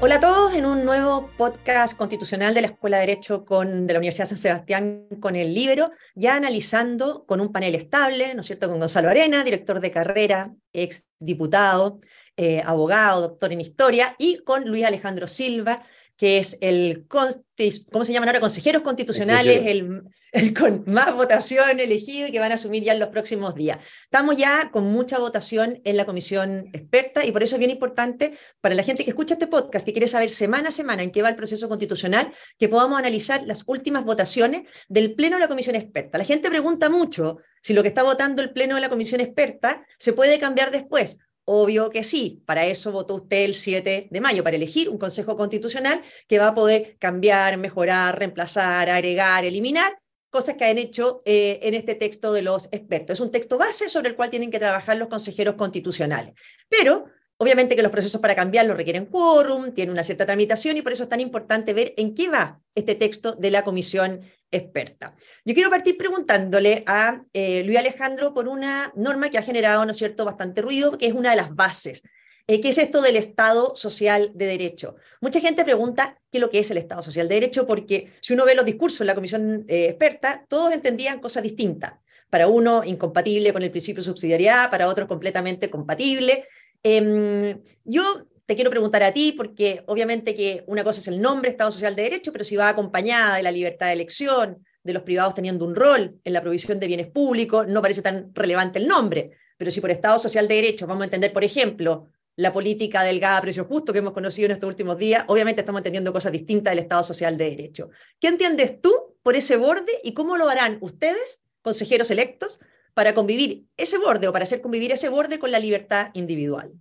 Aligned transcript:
Hola 0.00 0.14
a 0.14 0.20
todos 0.20 0.54
en 0.54 0.64
un 0.64 0.84
nuevo 0.84 1.28
podcast 1.36 1.96
constitucional 1.96 2.54
de 2.54 2.60
la 2.60 2.68
Escuela 2.68 2.98
de 2.98 3.06
Derecho 3.08 3.44
de 3.48 3.92
la 3.92 3.98
Universidad 3.98 4.28
San 4.28 4.38
Sebastián 4.38 5.08
con 5.18 5.34
el 5.34 5.52
Libero, 5.52 5.90
ya 6.14 6.36
analizando 6.36 7.26
con 7.26 7.40
un 7.40 7.50
panel 7.50 7.74
estable, 7.74 8.32
¿no 8.32 8.42
es 8.42 8.46
cierto?, 8.46 8.68
con 8.68 8.78
Gonzalo 8.78 9.08
Arena, 9.08 9.42
director 9.42 9.80
de 9.80 9.90
carrera, 9.90 10.54
ex 10.72 11.08
diputado, 11.18 11.98
eh, 12.36 12.62
abogado, 12.64 13.22
doctor 13.22 13.52
en 13.52 13.60
historia, 13.60 14.14
y 14.20 14.38
con 14.44 14.68
Luis 14.68 14.84
Alejandro 14.84 15.26
Silva, 15.26 15.82
que 16.18 16.38
es 16.38 16.58
el, 16.60 17.06
¿cómo 17.08 18.04
se 18.04 18.12
llaman 18.12 18.28
ahora? 18.28 18.40
Consejeros 18.40 18.82
constitucionales, 18.82 19.62
el, 19.66 20.02
el, 20.32 20.52
con 20.52 20.82
más 20.88 21.14
votación 21.14 21.78
elegido 21.78 22.26
y 22.26 22.32
que 22.32 22.40
van 22.40 22.50
a 22.50 22.56
asumir 22.56 22.82
ya 22.82 22.92
en 22.92 22.98
los 22.98 23.10
próximos 23.10 23.54
días. 23.54 23.78
Estamos 24.02 24.36
ya 24.36 24.70
con 24.72 24.84
mucha 24.84 25.20
votación 25.20 25.80
en 25.84 25.96
la 25.96 26.06
comisión 26.06 26.70
experta 26.72 27.24
y 27.24 27.30
por 27.30 27.44
eso 27.44 27.54
es 27.54 27.60
bien 27.60 27.70
importante 27.70 28.36
para 28.60 28.74
la 28.74 28.82
gente 28.82 29.04
que 29.04 29.10
escucha 29.10 29.34
este 29.34 29.46
podcast, 29.46 29.86
que 29.86 29.92
quiere 29.92 30.08
saber 30.08 30.28
semana 30.28 30.70
a 30.70 30.72
semana 30.72 31.04
en 31.04 31.12
qué 31.12 31.22
va 31.22 31.28
el 31.28 31.36
proceso 31.36 31.68
constitucional, 31.68 32.32
que 32.58 32.68
podamos 32.68 32.98
analizar 32.98 33.46
las 33.46 33.62
últimas 33.66 34.04
votaciones 34.04 34.64
del 34.88 35.14
Pleno 35.14 35.36
de 35.36 35.42
la 35.42 35.48
comisión 35.48 35.76
experta. 35.76 36.18
La 36.18 36.24
gente 36.24 36.50
pregunta 36.50 36.90
mucho 36.90 37.38
si 37.62 37.74
lo 37.74 37.82
que 37.82 37.88
está 37.88 38.02
votando 38.02 38.42
el 38.42 38.52
Pleno 38.52 38.74
de 38.74 38.80
la 38.80 38.88
comisión 38.88 39.20
experta 39.20 39.86
se 39.98 40.12
puede 40.12 40.40
cambiar 40.40 40.72
después. 40.72 41.18
Obvio 41.50 41.88
que 41.88 42.04
sí, 42.04 42.42
para 42.44 42.66
eso 42.66 42.92
votó 42.92 43.14
usted 43.14 43.44
el 43.44 43.54
7 43.54 44.08
de 44.10 44.20
mayo, 44.20 44.44
para 44.44 44.56
elegir 44.56 44.90
un 44.90 44.98
Consejo 44.98 45.34
Constitucional 45.34 46.02
que 46.26 46.38
va 46.38 46.48
a 46.48 46.54
poder 46.54 46.98
cambiar, 46.98 47.56
mejorar, 47.56 48.18
reemplazar, 48.18 48.90
agregar, 48.90 49.46
eliminar 49.46 49.98
cosas 50.28 50.56
que 50.56 50.66
han 50.66 50.76
hecho 50.76 51.22
eh, 51.24 51.58
en 51.62 51.72
este 51.72 51.94
texto 51.94 52.34
de 52.34 52.42
los 52.42 52.68
expertos. 52.70 53.14
Es 53.14 53.20
un 53.20 53.30
texto 53.30 53.56
base 53.56 53.88
sobre 53.88 54.10
el 54.10 54.14
cual 54.14 54.28
tienen 54.28 54.50
que 54.50 54.58
trabajar 54.58 54.98
los 54.98 55.08
consejeros 55.08 55.54
constitucionales. 55.54 56.34
Pero 56.68 57.06
Obviamente 57.40 57.76
que 57.76 57.82
los 57.82 57.92
procesos 57.92 58.20
para 58.20 58.34
cambiarlo 58.34 58.74
requieren 58.74 59.06
quórum, 59.06 59.72
tienen 59.72 59.92
una 59.92 60.02
cierta 60.02 60.26
tramitación 60.26 60.76
y 60.76 60.82
por 60.82 60.92
eso 60.92 61.04
es 61.04 61.08
tan 61.08 61.20
importante 61.20 61.72
ver 61.72 61.94
en 61.96 62.12
qué 62.12 62.28
va 62.28 62.60
este 62.74 62.96
texto 62.96 63.32
de 63.32 63.52
la 63.52 63.62
comisión 63.62 64.22
experta. 64.50 65.14
Yo 65.44 65.54
quiero 65.54 65.70
partir 65.70 65.96
preguntándole 65.96 66.82
a 66.86 67.22
eh, 67.32 67.62
Luis 67.64 67.78
Alejandro 67.78 68.34
por 68.34 68.48
una 68.48 68.92
norma 68.96 69.30
que 69.30 69.38
ha 69.38 69.42
generado, 69.42 69.84
¿no 69.84 69.92
es 69.92 69.96
cierto?, 69.96 70.24
bastante 70.24 70.62
ruido, 70.62 70.98
que 70.98 71.06
es 71.06 71.12
una 71.12 71.30
de 71.30 71.36
las 71.36 71.54
bases. 71.54 72.02
Eh, 72.48 72.60
¿Qué 72.60 72.70
es 72.70 72.78
esto 72.78 73.02
del 73.02 73.16
Estado 73.16 73.76
Social 73.76 74.32
de 74.34 74.46
Derecho? 74.46 74.96
Mucha 75.20 75.38
gente 75.38 75.64
pregunta 75.64 76.18
qué 76.32 76.38
es 76.38 76.40
lo 76.40 76.50
que 76.50 76.58
es 76.58 76.70
el 76.72 76.78
Estado 76.78 77.02
Social 77.02 77.28
de 77.28 77.36
Derecho, 77.36 77.66
porque 77.66 78.14
si 78.20 78.32
uno 78.32 78.46
ve 78.46 78.54
los 78.56 78.64
discursos 78.64 79.02
en 79.02 79.06
la 79.06 79.14
comisión 79.14 79.64
eh, 79.68 79.84
experta, 79.90 80.44
todos 80.48 80.72
entendían 80.72 81.20
cosas 81.20 81.44
distintas. 81.44 81.92
Para 82.30 82.48
uno, 82.48 82.84
incompatible 82.84 83.52
con 83.52 83.62
el 83.62 83.70
principio 83.70 84.02
de 84.02 84.06
subsidiariedad, 84.06 84.70
para 84.70 84.88
otros, 84.88 85.06
completamente 85.06 85.70
compatible. 85.70 86.46
Em, 86.82 87.62
yo 87.84 88.26
te 88.46 88.54
quiero 88.54 88.70
preguntar 88.70 89.02
a 89.02 89.12
ti, 89.12 89.34
porque 89.36 89.82
obviamente 89.86 90.34
que 90.34 90.64
una 90.66 90.84
cosa 90.84 91.00
es 91.00 91.08
el 91.08 91.20
nombre 91.20 91.50
Estado 91.50 91.70
Social 91.70 91.94
de 91.94 92.04
Derecho, 92.04 92.32
pero 92.32 92.44
si 92.44 92.56
va 92.56 92.70
acompañada 92.70 93.36
de 93.36 93.42
la 93.42 93.52
libertad 93.52 93.88
de 93.88 93.92
elección, 93.92 94.64
de 94.82 94.92
los 94.94 95.02
privados 95.02 95.34
teniendo 95.34 95.66
un 95.66 95.74
rol 95.74 96.18
en 96.24 96.32
la 96.32 96.40
provisión 96.40 96.80
de 96.80 96.86
bienes 96.86 97.08
públicos, 97.08 97.68
no 97.68 97.82
parece 97.82 98.00
tan 98.00 98.34
relevante 98.34 98.78
el 98.78 98.88
nombre. 98.88 99.32
Pero 99.58 99.70
si 99.70 99.80
por 99.80 99.90
Estado 99.90 100.18
Social 100.18 100.48
de 100.48 100.54
Derecho 100.54 100.86
vamos 100.86 101.02
a 101.02 101.04
entender, 101.04 101.32
por 101.32 101.44
ejemplo, 101.44 102.08
la 102.36 102.52
política 102.52 103.02
delgada 103.02 103.38
a 103.38 103.42
precio 103.42 103.64
justo 103.64 103.92
que 103.92 103.98
hemos 103.98 104.12
conocido 104.12 104.46
en 104.46 104.52
estos 104.52 104.68
últimos 104.68 104.96
días, 104.96 105.24
obviamente 105.26 105.60
estamos 105.60 105.80
entendiendo 105.80 106.12
cosas 106.12 106.32
distintas 106.32 106.70
del 106.70 106.78
Estado 106.78 107.02
Social 107.02 107.36
de 107.36 107.50
Derecho. 107.50 107.90
¿Qué 108.20 108.28
entiendes 108.28 108.80
tú 108.80 109.16
por 109.22 109.34
ese 109.34 109.56
borde 109.56 109.92
y 110.04 110.14
cómo 110.14 110.36
lo 110.36 110.48
harán 110.48 110.78
ustedes, 110.80 111.42
consejeros 111.60 112.10
electos, 112.10 112.60
para 112.98 113.14
convivir 113.14 113.62
ese 113.76 113.96
borde 113.96 114.26
o 114.26 114.32
para 114.32 114.42
hacer 114.42 114.60
convivir 114.60 114.90
ese 114.90 115.08
borde 115.08 115.38
con 115.38 115.52
la 115.52 115.60
libertad 115.60 116.10
individual? 116.14 116.72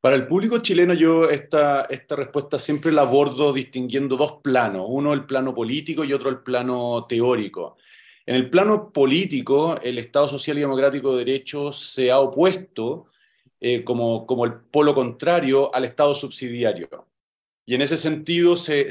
Para 0.00 0.16
el 0.16 0.26
público 0.26 0.60
chileno 0.60 0.94
yo 0.94 1.28
esta, 1.28 1.82
esta 1.90 2.16
respuesta 2.16 2.58
siempre 2.58 2.90
la 2.90 3.02
abordo 3.02 3.52
distinguiendo 3.52 4.16
dos 4.16 4.38
planos, 4.42 4.86
uno 4.88 5.12
el 5.12 5.26
plano 5.26 5.54
político 5.54 6.04
y 6.04 6.14
otro 6.14 6.30
el 6.30 6.38
plano 6.38 7.04
teórico. 7.06 7.76
En 8.24 8.34
el 8.34 8.48
plano 8.48 8.90
político, 8.90 9.78
el 9.82 9.98
Estado 9.98 10.26
Social 10.26 10.56
y 10.56 10.62
Democrático 10.62 11.12
de 11.12 11.26
Derecho 11.26 11.70
se 11.70 12.10
ha 12.10 12.18
opuesto 12.18 13.08
eh, 13.60 13.84
como, 13.84 14.24
como 14.24 14.46
el 14.46 14.54
polo 14.54 14.94
contrario 14.94 15.74
al 15.74 15.84
Estado 15.84 16.14
subsidiario. 16.14 16.88
Y 17.70 17.76
en 17.76 17.82
ese 17.82 17.96
sentido 17.96 18.56
se, 18.56 18.90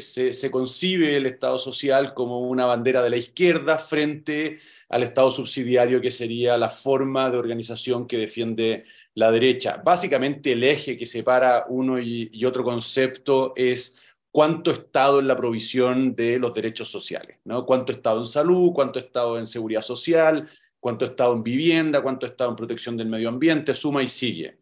concibe 0.51 1.17
el 1.17 1.25
Estado 1.25 1.57
social 1.57 2.13
como 2.13 2.40
una 2.47 2.66
bandera 2.66 3.03
de 3.03 3.09
la 3.09 3.17
izquierda 3.17 3.78
frente 3.78 4.59
al 4.88 5.03
Estado 5.03 5.31
subsidiario, 5.31 6.00
que 6.00 6.12
sería 6.12 6.57
la 6.57 6.69
forma 6.69 7.29
de 7.29 7.38
organización 7.38 8.07
que 8.07 8.18
defiende 8.18 8.85
la 9.16 9.34
derecha. 9.34 9.81
Básicamente 9.84 10.53
el 10.53 10.63
eje 10.63 10.95
que 10.95 11.06
separa 11.06 11.66
uno 11.68 12.00
y, 12.00 12.45
otro 12.45 12.63
concepto 12.63 13.51
es 13.57 13.97
cuánto 14.31 14.72
Estado 14.72 15.19
en 15.19 15.28
la 15.28 15.35
provisión 15.35 16.16
de 16.16 16.39
los 16.39 16.53
derechos 16.53 16.88
sociales, 16.88 17.38
¿no? 17.44 17.66
Cuánto 17.66 17.91
Estado 17.91 18.19
en 18.19 18.28
salud, 18.28 18.72
cuánto 18.73 18.97
Estado 18.97 19.38
en 19.38 19.45
seguridad 19.45 19.81
social, 19.81 20.47
cuánto 20.79 21.03
Estado 21.03 21.34
en 21.34 21.44
vivienda, 21.44 22.01
cuánto 22.01 22.25
Estado 22.25 22.51
en 22.51 22.56
protección 22.56 22.95
del 22.95 23.09
medio 23.09 23.28
ambiente, 23.28 23.75
suma 23.75 24.01
y 24.01 24.07
sigue. 24.07 24.59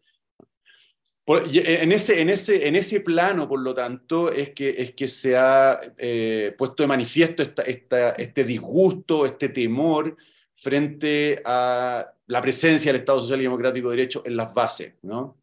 Eh, 1.28 1.82
en 1.82 1.92
ese, 1.92 2.20
en, 2.20 2.30
ese, 2.30 2.66
en 2.66 2.74
ese 2.74 3.00
plano, 3.00 3.46
por 3.46 3.60
lo 3.60 3.74
tanto, 3.74 4.32
es 4.32 4.50
que, 4.50 4.74
es 4.78 4.92
que 4.92 5.08
se 5.08 5.36
ha 5.36 5.78
eh, 5.98 6.54
puesto 6.56 6.82
de 6.82 6.86
manifiesto 6.86 7.42
esta, 7.42 8.10
este 8.12 8.44
disgusto, 8.44 9.26
este 9.26 9.50
temor 9.50 10.16
frente 10.54 11.42
a 11.44 12.10
la 12.26 12.40
presencia 12.40 12.90
del 12.90 13.00
Estado 13.00 13.20
Social 13.20 13.40
y 13.40 13.44
Democrático 13.44 13.90
de 13.90 13.96
Derecho 13.96 14.22
en 14.24 14.36
las 14.36 14.54
bases. 14.54 14.94
¿no? 15.02 15.36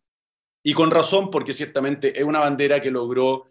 Y 0.64 0.74
con 0.74 0.90
razón, 0.90 1.30
porque 1.30 1.54
ciertamente 1.54 2.18
es 2.18 2.24
una 2.24 2.40
bandera 2.40 2.82
que 2.82 2.90
logró 2.90 3.46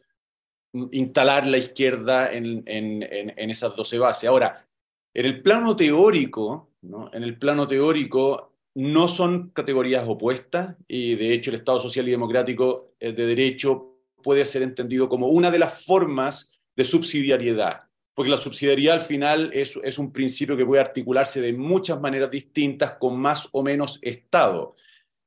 instalar 0.90 1.46
la 1.46 1.56
izquierda 1.56 2.32
en, 2.32 2.64
en, 2.66 3.02
en, 3.36 3.50
esas 3.50 3.76
12 3.76 3.96
bases. 3.98 4.28
Ahora, 4.28 4.66
en 5.14 5.26
el 5.26 5.40
plano 5.40 5.76
teórico, 5.76 6.72
¿no? 6.82 7.10
en 7.12 7.22
el 7.22 7.38
plano 7.38 7.68
teórico, 7.68 8.53
no 8.74 9.08
son 9.08 9.50
categorías 9.50 10.04
opuestas 10.06 10.76
y 10.88 11.14
de 11.14 11.32
hecho 11.32 11.50
el 11.50 11.56
Estado 11.56 11.80
Social 11.80 12.08
y 12.08 12.10
Democrático 12.10 12.94
eh, 12.98 13.12
de 13.12 13.26
Derecho 13.26 13.94
puede 14.22 14.44
ser 14.44 14.62
entendido 14.62 15.08
como 15.08 15.28
una 15.28 15.50
de 15.50 15.58
las 15.58 15.84
formas 15.84 16.58
de 16.74 16.84
subsidiariedad, 16.84 17.82
porque 18.14 18.30
la 18.30 18.36
subsidiariedad 18.36 18.96
al 18.96 19.00
final 19.00 19.50
es, 19.52 19.76
un 19.98 20.12
principio 20.12 20.56
que 20.56 20.66
puede 20.66 20.80
articularse 20.80 21.40
de 21.40 21.52
muchas 21.52 22.00
maneras 22.00 22.30
distintas 22.30 22.92
con 22.98 23.18
más 23.18 23.48
o 23.52 23.62
menos 23.62 23.98
Estado 24.02 24.74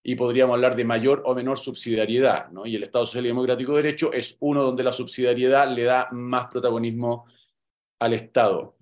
y 0.04 0.16
podríamos 0.16 0.56
hablar 0.56 0.76
de 0.76 0.86
mayor 0.86 1.22
o 1.26 1.36
menor 1.36 1.58
subsidiariedad. 1.58 2.50
Y 2.66 2.76
el 2.76 2.84
Estado 2.84 3.06
Social 3.06 3.26
y 3.26 3.30
Democrático 3.30 3.76
de 3.76 3.84
Derecho 3.84 4.14
es 4.14 4.38
uno 4.40 4.64
donde 4.64 4.84
la 4.84 4.94
subsidiariedad 4.94 5.70
le 5.70 5.84
da 5.84 6.08
más 6.12 6.46
protagonismo 6.48 7.26
al 8.00 8.14
Estado. 8.14 8.77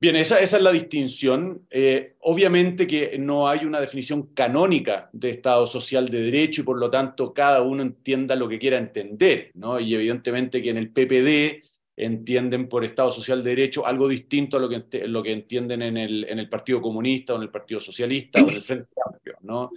Bien, 0.00 0.14
esa, 0.14 0.38
esa 0.38 0.58
es 0.58 0.62
la 0.62 0.70
distinción. 0.70 1.66
Eh, 1.70 2.14
obviamente 2.20 2.86
que 2.86 3.18
no 3.18 3.48
hay 3.48 3.64
una 3.64 3.80
definición 3.80 4.32
canónica 4.32 5.10
de 5.12 5.30
Estado 5.30 5.66
social 5.66 6.08
de 6.08 6.22
derecho 6.22 6.60
y 6.60 6.64
por 6.64 6.78
lo 6.78 6.88
tanto 6.88 7.34
cada 7.34 7.62
uno 7.62 7.82
entienda 7.82 8.36
lo 8.36 8.48
que 8.48 8.60
quiera 8.60 8.78
entender, 8.78 9.50
¿no? 9.54 9.80
Y 9.80 9.92
evidentemente 9.92 10.62
que 10.62 10.70
en 10.70 10.76
el 10.76 10.92
PPD 10.92 11.64
entienden 11.96 12.68
por 12.68 12.84
Estado 12.84 13.10
social 13.10 13.42
de 13.42 13.50
derecho 13.50 13.84
algo 13.84 14.06
distinto 14.06 14.56
a 14.56 14.60
lo 14.60 14.68
que, 14.68 15.08
lo 15.08 15.20
que 15.20 15.32
entienden 15.32 15.82
en 15.82 15.96
el, 15.96 16.24
en 16.28 16.38
el 16.38 16.48
Partido 16.48 16.80
Comunista 16.80 17.32
o 17.32 17.36
en 17.36 17.42
el 17.42 17.50
Partido 17.50 17.80
Socialista 17.80 18.40
o 18.40 18.48
en 18.48 18.54
el 18.54 18.62
Frente 18.62 18.94
Amplio, 19.04 19.36
¿no? 19.40 19.72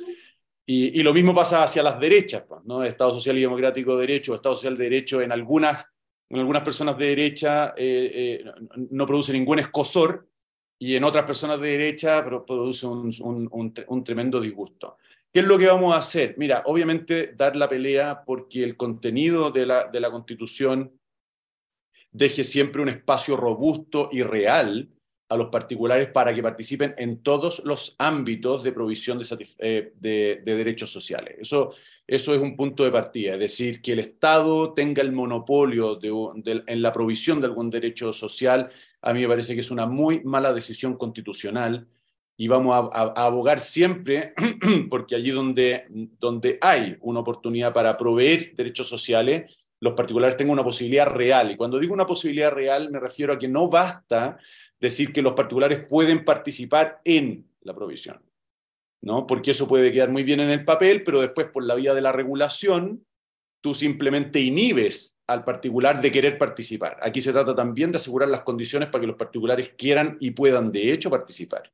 Y, 0.68 1.00
y 1.00 1.04
lo 1.04 1.16
mismo 1.16 1.34
pasa 1.34 1.64
hacia 1.64 1.82
las 1.82 2.00
derechas, 2.00 2.44
pues, 2.48 2.62
¿no? 2.64 2.84
Estado 2.84 3.16
social 3.16 3.40
y 3.40 3.42
democrático 3.42 3.96
de 3.96 4.02
derecho, 4.02 4.36
Estado 4.36 4.56
social 4.56 4.78
de 4.78 4.84
derecho 4.84 5.20
en 5.20 5.32
algunas 5.32 5.84
en 6.32 6.40
algunas 6.40 6.64
personas 6.64 6.98
de 6.98 7.08
derecha 7.08 7.74
eh, 7.76 8.42
eh, 8.46 8.52
no 8.90 9.06
produce 9.06 9.34
ningún 9.34 9.60
escosor 9.60 10.28
y 10.80 10.96
en 10.96 11.04
otras 11.04 11.26
personas 11.26 11.60
de 11.60 11.68
derecha 11.68 12.24
produce 12.24 12.88
un, 12.88 14.04
tremendo 14.06 14.40
disgusto. 14.40 14.98
¿Qué 15.32 15.42
es 15.42 15.46
lo 15.46 15.58
que 15.58 15.68
vamos 15.68 15.94
a 15.94 15.98
hacer? 15.98 16.36
Mira, 16.38 16.64
obviamente 16.66 17.34
dar 17.36 17.56
la 17.58 17.68
pelea 17.68 18.24
porque 18.26 18.64
el 18.64 18.78
contenido 18.78 19.52
de 19.52 19.66
la, 19.66 19.90
de 19.90 20.00
la 20.00 20.10
Constitución 20.10 20.98
deje 22.12 22.46
siempre 22.46 22.82
un 22.82 22.90
espacio 22.90 23.36
robusto 23.36 24.08
y 24.12 24.24
real 24.24 24.88
a 25.32 25.38
los 25.38 25.48
particulares 25.48 26.10
para 26.10 26.36
que 26.36 26.44
participen 26.44 26.94
en 26.98 27.24
todos 27.24 27.64
los 27.64 27.96
ámbitos 27.98 28.64
de 28.64 28.74
provisión 28.74 29.18
de, 29.18 29.48
eh, 29.60 29.94
de, 29.98 30.42
derechos 30.44 30.92
sociales. 30.92 31.36
Eso, 31.40 31.72
eso 32.06 32.34
es 32.36 32.42
un 32.42 32.58
punto 32.58 32.84
de 32.84 32.92
partida, 32.92 33.36
es 33.36 33.40
decir, 33.40 33.82
que 33.82 33.94
el 33.94 34.00
Estado 34.00 34.74
tenga 34.74 35.02
el 35.02 35.14
monopolio 35.14 35.98
en 36.04 36.82
la 36.82 36.92
provisión 36.92 37.40
de 37.40 37.48
algún 37.48 37.70
derecho 37.70 38.12
social, 38.12 38.70
a 39.02 39.14
mí 39.14 39.22
me 39.22 39.30
parece 39.30 39.56
que 39.56 39.62
es 39.62 39.72
una 39.72 39.86
muy 39.86 40.20
mala 40.20 40.52
decisión 40.52 40.98
constitucional 40.98 41.88
y 42.36 42.50
vamos 42.50 42.92
a, 42.92 43.14
abogar 43.24 43.62
siempre, 43.62 44.34
porque 44.90 45.16
allí 45.16 45.32
donde, 45.32 45.86
donde 46.20 46.58
hay 46.60 46.98
una 47.00 47.22
oportunidad 47.22 47.72
para 47.72 47.98
proveer 47.98 48.54
derechos 48.54 48.90
sociales, 48.90 49.50
los 49.80 49.94
particulares 49.94 50.36
tengan 50.36 50.54
una 50.56 50.64
posibilidad 50.66 51.08
real. 51.08 51.52
Y 51.52 51.56
cuando 51.56 51.80
digo 51.80 51.94
una 51.94 52.06
posibilidad 52.06 52.52
real, 52.52 52.92
me 52.92 53.00
refiero 53.00 53.32
a 53.32 53.40
que 53.40 53.48
no 53.48 53.70
basta 53.70 54.38
decir 54.82 55.14
que 55.14 55.22
los 55.22 55.34
particulares 55.34 55.86
pueden 55.88 56.26
participar 56.26 57.00
en 57.06 57.48
la 57.62 57.74
provisión, 57.74 58.22
¿no? 59.02 59.28
Porque 59.28 59.52
eso 59.52 59.68
puede 59.68 59.92
quedar 59.92 60.10
muy 60.10 60.24
bien 60.24 60.40
en 60.40 60.50
el 60.50 60.66
papel, 60.66 61.04
pero 61.04 61.22
después 61.22 61.48
por 61.48 61.64
la 61.64 61.76
vía 61.76 61.94
de 61.94 62.02
la 62.02 62.12
regulación 62.12 63.06
tú 63.62 63.76
simplemente 63.76 64.40
inhibes 64.40 65.20
al 65.28 65.46
particular 65.46 66.02
de 66.02 66.12
querer 66.12 66.38
participar. 66.38 66.98
Aquí 67.02 67.22
se 67.22 67.32
trata 67.32 67.56
también 67.56 67.92
de 67.92 67.98
asegurar 67.98 68.28
las 68.28 68.42
condiciones 68.42 68.90
para 68.90 69.02
que 69.02 69.08
los 69.08 69.16
particulares 69.16 69.70
quieran 69.78 70.18
y 70.20 70.32
puedan 70.32 70.72
de 70.72 70.92
hecho 70.92 71.12
participar. 71.12 71.72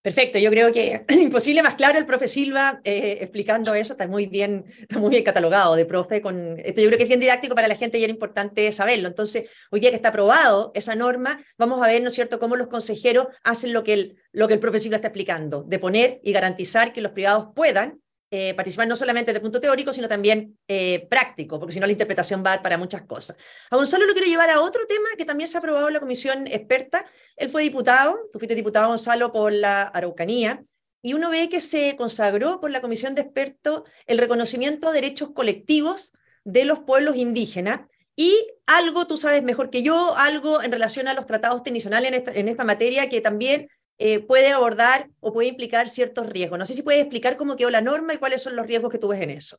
Perfecto, 0.00 0.38
yo 0.38 0.50
creo 0.50 0.72
que 0.72 1.04
imposible 1.08 1.62
más 1.62 1.74
claro 1.74 1.98
el 1.98 2.06
profe 2.06 2.28
Silva 2.28 2.80
eh, 2.84 3.18
explicando 3.20 3.74
eso, 3.74 3.94
está 3.94 4.06
muy 4.06 4.26
bien, 4.26 4.64
está 4.80 4.98
muy 4.98 5.10
bien 5.10 5.24
catalogado 5.24 5.74
de 5.74 5.84
profe 5.84 6.22
con 6.22 6.58
esto, 6.58 6.80
yo 6.80 6.86
creo 6.86 6.98
que 6.98 7.02
es 7.02 7.08
bien 7.08 7.20
didáctico 7.20 7.56
para 7.56 7.66
la 7.66 7.74
gente 7.74 7.98
y 7.98 8.04
era 8.04 8.12
importante 8.12 8.70
saberlo. 8.70 9.08
Entonces, 9.08 9.46
hoy 9.70 9.80
día 9.80 9.90
que 9.90 9.96
está 9.96 10.10
aprobado 10.10 10.70
esa 10.74 10.94
norma, 10.94 11.44
vamos 11.56 11.82
a 11.82 11.88
ver, 11.88 12.00
¿no 12.00 12.08
es 12.08 12.14
cierto?, 12.14 12.38
cómo 12.38 12.54
los 12.54 12.68
consejeros 12.68 13.26
hacen 13.42 13.72
lo 13.72 13.82
que 13.82 13.92
el, 13.92 14.16
lo 14.30 14.46
que 14.46 14.54
el 14.54 14.60
profe 14.60 14.78
Silva 14.78 14.96
está 14.96 15.08
explicando, 15.08 15.64
de 15.64 15.78
poner 15.80 16.20
y 16.22 16.32
garantizar 16.32 16.92
que 16.92 17.00
los 17.00 17.12
privados 17.12 17.48
puedan 17.54 18.00
eh, 18.30 18.52
participar 18.54 18.86
no 18.86 18.94
solamente 18.94 19.32
de 19.32 19.40
punto 19.40 19.60
teórico, 19.60 19.92
sino 19.92 20.06
también 20.06 20.58
eh, 20.68 21.06
práctico, 21.08 21.58
porque 21.58 21.72
si 21.72 21.80
no 21.80 21.86
la 21.86 21.92
interpretación 21.92 22.44
va 22.44 22.60
para 22.62 22.76
muchas 22.76 23.02
cosas. 23.02 23.38
A 23.70 23.76
Gonzalo 23.76 24.06
lo 24.06 24.12
quiero 24.12 24.28
llevar 24.28 24.50
a 24.50 24.60
otro 24.60 24.86
tema 24.86 25.08
que 25.16 25.24
también 25.24 25.48
se 25.48 25.56
ha 25.56 25.60
aprobado 25.60 25.88
en 25.88 25.94
la 25.94 26.00
comisión 26.00 26.46
experta. 26.46 27.06
Él 27.36 27.48
fue 27.48 27.62
diputado, 27.62 28.18
tú 28.32 28.38
fuiste 28.38 28.54
diputado, 28.54 28.88
Gonzalo, 28.88 29.32
por 29.32 29.52
la 29.52 29.82
Araucanía, 29.82 30.62
y 31.00 31.14
uno 31.14 31.30
ve 31.30 31.48
que 31.48 31.60
se 31.60 31.96
consagró 31.96 32.60
por 32.60 32.70
la 32.70 32.80
comisión 32.80 33.14
de 33.14 33.22
expertos 33.22 33.82
el 34.06 34.18
reconocimiento 34.18 34.88
de 34.88 35.00
derechos 35.00 35.30
colectivos 35.30 36.12
de 36.44 36.64
los 36.64 36.80
pueblos 36.80 37.16
indígenas 37.16 37.80
y 38.14 38.34
algo, 38.66 39.06
tú 39.06 39.16
sabes 39.16 39.44
mejor 39.44 39.70
que 39.70 39.82
yo, 39.82 40.16
algo 40.16 40.60
en 40.60 40.72
relación 40.72 41.06
a 41.06 41.14
los 41.14 41.24
tratados 41.24 41.58
internacionales 41.58 42.08
en 42.08 42.14
esta, 42.14 42.32
en 42.32 42.48
esta 42.48 42.64
materia 42.64 43.08
que 43.08 43.20
también 43.20 43.68
eh, 43.98 44.20
puede 44.20 44.52
abordar 44.52 45.10
o 45.20 45.32
puede 45.32 45.48
implicar 45.48 45.88
ciertos 45.88 46.28
riesgos. 46.28 46.58
No 46.58 46.64
sé 46.64 46.74
si 46.74 46.82
puedes 46.82 47.00
explicar 47.00 47.36
cómo 47.36 47.56
quedó 47.56 47.70
la 47.70 47.80
norma 47.80 48.14
y 48.14 48.18
cuáles 48.18 48.42
son 48.42 48.54
los 48.54 48.66
riesgos 48.66 48.92
que 48.92 48.98
tú 48.98 49.12
en 49.12 49.30
eso. 49.30 49.58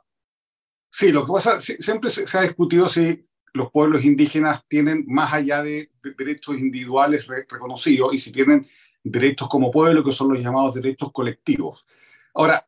Sí, 0.89 1.11
lo 1.11 1.25
que 1.25 1.33
pasa, 1.33 1.59
siempre 1.61 2.09
se, 2.09 2.25
ha 2.37 2.41
discutido 2.41 2.87
si 2.87 3.27
los 3.53 3.71
pueblos 3.71 4.03
indígenas 4.05 4.65
tienen 4.67 5.03
más 5.07 5.33
allá 5.33 5.61
de, 5.61 5.91
derechos 6.17 6.57
individuales 6.57 7.27
reconocidos 7.27 8.13
y 8.13 8.17
si 8.17 8.31
tienen 8.31 8.67
derechos 9.03 9.49
como 9.49 9.71
pueblo, 9.71 10.03
que 10.03 10.13
son 10.13 10.29
los 10.29 10.39
llamados 10.39 10.75
derechos 10.75 11.11
colectivos. 11.11 11.85
Ahora, 12.33 12.67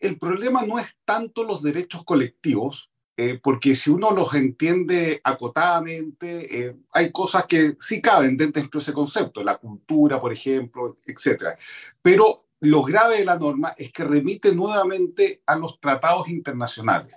el 0.00 0.18
problema 0.18 0.64
no 0.64 0.78
es 0.78 0.86
tanto 1.04 1.42
los 1.42 1.62
derechos 1.62 2.04
colectivos, 2.04 2.90
eh, 3.20 3.40
porque 3.42 3.74
si 3.74 3.90
uno 3.90 4.12
los 4.12 4.32
entiende 4.34 5.20
acotadamente, 5.24 6.66
eh, 6.68 6.76
hay 6.92 7.10
cosas 7.10 7.46
que 7.46 7.76
sí 7.80 8.00
caben 8.00 8.36
dentro 8.36 8.62
de 8.62 8.78
ese 8.78 8.92
concepto, 8.92 9.42
la 9.42 9.56
cultura, 9.56 10.20
por 10.20 10.32
ejemplo, 10.32 10.98
etc. 11.04 11.58
Pero 12.00 12.36
lo 12.60 12.84
grave 12.84 13.18
de 13.18 13.24
la 13.24 13.36
norma 13.36 13.74
es 13.76 13.90
que 13.90 14.04
remite 14.04 14.54
nuevamente 14.54 15.42
a 15.46 15.56
los 15.56 15.80
tratados 15.80 16.28
internacionales. 16.28 17.16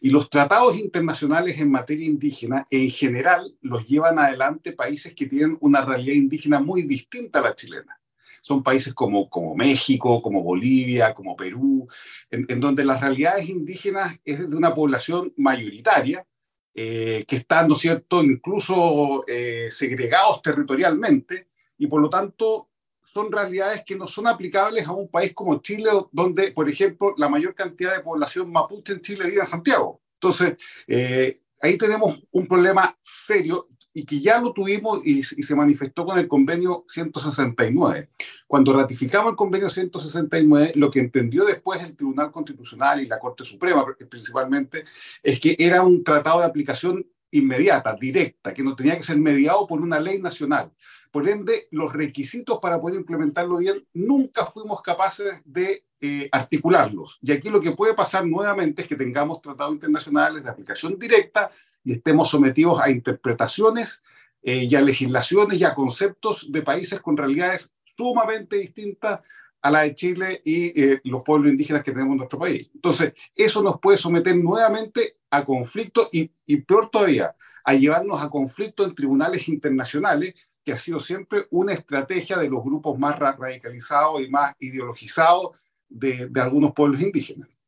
Y 0.00 0.08
los 0.08 0.30
tratados 0.30 0.78
internacionales 0.78 1.58
en 1.60 1.70
materia 1.70 2.06
indígena, 2.06 2.64
en 2.70 2.88
general, 2.88 3.54
los 3.60 3.86
llevan 3.86 4.18
adelante 4.18 4.72
países 4.72 5.12
que 5.14 5.26
tienen 5.26 5.58
una 5.60 5.84
realidad 5.84 6.14
indígena 6.14 6.60
muy 6.60 6.84
distinta 6.84 7.40
a 7.40 7.42
la 7.42 7.54
chilena 7.54 8.01
son 8.42 8.62
países 8.62 8.92
como, 8.92 9.30
como 9.30 9.54
México, 9.54 10.20
como 10.20 10.42
Bolivia, 10.42 11.14
como 11.14 11.36
Perú, 11.36 11.88
en, 12.28 12.60
donde 12.60 12.84
las 12.84 13.00
realidades 13.00 13.48
indígenas 13.48 14.20
es 14.24 14.50
de 14.50 14.56
una 14.56 14.74
población 14.74 15.32
mayoritaria, 15.36 16.26
eh, 16.74 17.24
que 17.26 17.36
están, 17.36 17.68
¿no 17.68 17.74
es 17.74 17.80
cierto?, 17.80 18.22
incluso 18.22 19.24
eh, 19.28 19.68
segregados 19.70 20.42
territorialmente, 20.42 21.48
y 21.78 21.86
por 21.86 22.02
lo 22.02 22.10
tanto 22.10 22.68
son 23.02 23.30
realidades 23.30 23.84
que 23.86 23.96
no 23.96 24.06
son 24.06 24.26
aplicables 24.26 24.86
a 24.86 24.92
un 24.92 25.08
país 25.08 25.32
como 25.32 25.60
Chile, 25.60 25.90
donde, 26.10 26.50
por 26.50 26.68
ejemplo, 26.68 27.14
la 27.16 27.28
mayor 27.28 27.54
cantidad 27.54 27.96
de 27.96 28.02
población 28.02 28.50
mapuche 28.50 28.94
en 28.94 29.00
Chile 29.00 29.26
vive 29.26 29.40
en 29.40 29.46
Santiago. 29.46 30.00
Entonces, 30.14 30.56
eh, 30.88 31.40
ahí 31.60 31.78
tenemos 31.78 32.20
un 32.32 32.46
problema 32.46 32.96
serio 33.02 33.68
y 33.94 34.04
que 34.04 34.20
ya 34.20 34.40
lo 34.40 34.52
tuvimos 34.52 35.04
y, 35.04 35.22
se 35.22 35.54
manifestó 35.54 36.04
con 36.04 36.18
el 36.18 36.28
convenio 36.28 36.84
169. 36.88 38.08
Cuando 38.46 38.72
ratificamos 38.72 39.30
el 39.30 39.36
convenio 39.36 39.68
169, 39.68 40.72
lo 40.76 40.90
que 40.90 41.00
entendió 41.00 41.44
después 41.44 41.82
el 41.82 41.96
Tribunal 41.96 42.30
Constitucional 42.32 43.00
y 43.00 43.06
la 43.06 43.18
Corte 43.18 43.44
Suprema 43.44 43.84
principalmente, 44.08 44.84
es 45.22 45.40
que 45.40 45.56
era 45.58 45.82
un 45.82 46.02
tratado 46.02 46.40
de 46.40 46.46
aplicación 46.46 47.06
inmediata, 47.30 47.96
directa, 47.98 48.52
que 48.52 48.62
no 48.62 48.76
tenía 48.76 48.96
que 48.96 49.02
ser 49.02 49.16
mediado 49.18 49.66
por 49.66 49.80
una 49.80 49.98
ley 49.98 50.20
nacional. 50.20 50.70
Por 51.10 51.28
ende, 51.28 51.68
los 51.70 51.92
requisitos 51.92 52.58
para 52.60 52.80
poder 52.80 52.96
implementarlo 52.96 53.58
bien 53.58 53.86
nunca 53.92 54.46
fuimos 54.46 54.80
capaces 54.80 55.42
de 55.44 55.84
eh, 56.00 56.28
articularlos. 56.32 57.18
Y 57.22 57.32
aquí 57.32 57.50
lo 57.50 57.60
que 57.60 57.72
puede 57.72 57.94
pasar 57.94 58.26
nuevamente 58.26 58.82
es 58.82 58.88
que 58.88 58.96
tengamos 58.96 59.42
tratados 59.42 59.74
internacionales 59.74 60.42
de 60.42 60.50
aplicación 60.50 60.98
directa 60.98 61.50
y 61.84 61.92
estemos 61.92 62.30
sometidos 62.30 62.80
a 62.82 62.90
interpretaciones 62.90 64.02
eh, 64.42 64.66
y 64.70 64.74
a 64.74 64.80
legislaciones 64.80 65.60
y 65.60 65.64
a 65.64 65.74
conceptos 65.74 66.50
de 66.50 66.62
países 66.62 67.00
con 67.00 67.16
realidades 67.16 67.72
sumamente 67.84 68.56
distintas 68.56 69.20
a 69.60 69.70
la 69.70 69.82
de 69.82 69.94
Chile 69.94 70.42
y 70.44 70.80
eh, 70.80 71.00
los 71.04 71.22
pueblos 71.22 71.52
indígenas 71.52 71.84
que 71.84 71.92
tenemos 71.92 72.12
en 72.12 72.18
nuestro 72.18 72.38
país. 72.38 72.70
Entonces, 72.74 73.14
eso 73.34 73.62
nos 73.62 73.78
puede 73.80 73.96
someter 73.96 74.36
nuevamente 74.36 75.18
a 75.30 75.44
conflictos 75.44 76.08
y, 76.12 76.30
y 76.46 76.56
peor 76.62 76.90
todavía, 76.90 77.36
a 77.64 77.74
llevarnos 77.74 78.20
a 78.20 78.28
conflictos 78.28 78.88
en 78.88 78.94
tribunales 78.94 79.48
internacionales, 79.48 80.34
que 80.64 80.72
ha 80.72 80.78
sido 80.78 80.98
siempre 80.98 81.46
una 81.50 81.72
estrategia 81.72 82.38
de 82.38 82.48
los 82.48 82.62
grupos 82.64 82.98
más 82.98 83.18
radicalizados 83.18 84.20
y 84.22 84.28
más 84.28 84.54
ideologizados 84.58 85.56
de, 85.88 86.28
de 86.28 86.40
algunos 86.40 86.72
pueblos 86.72 87.00
indígenas. 87.00 87.61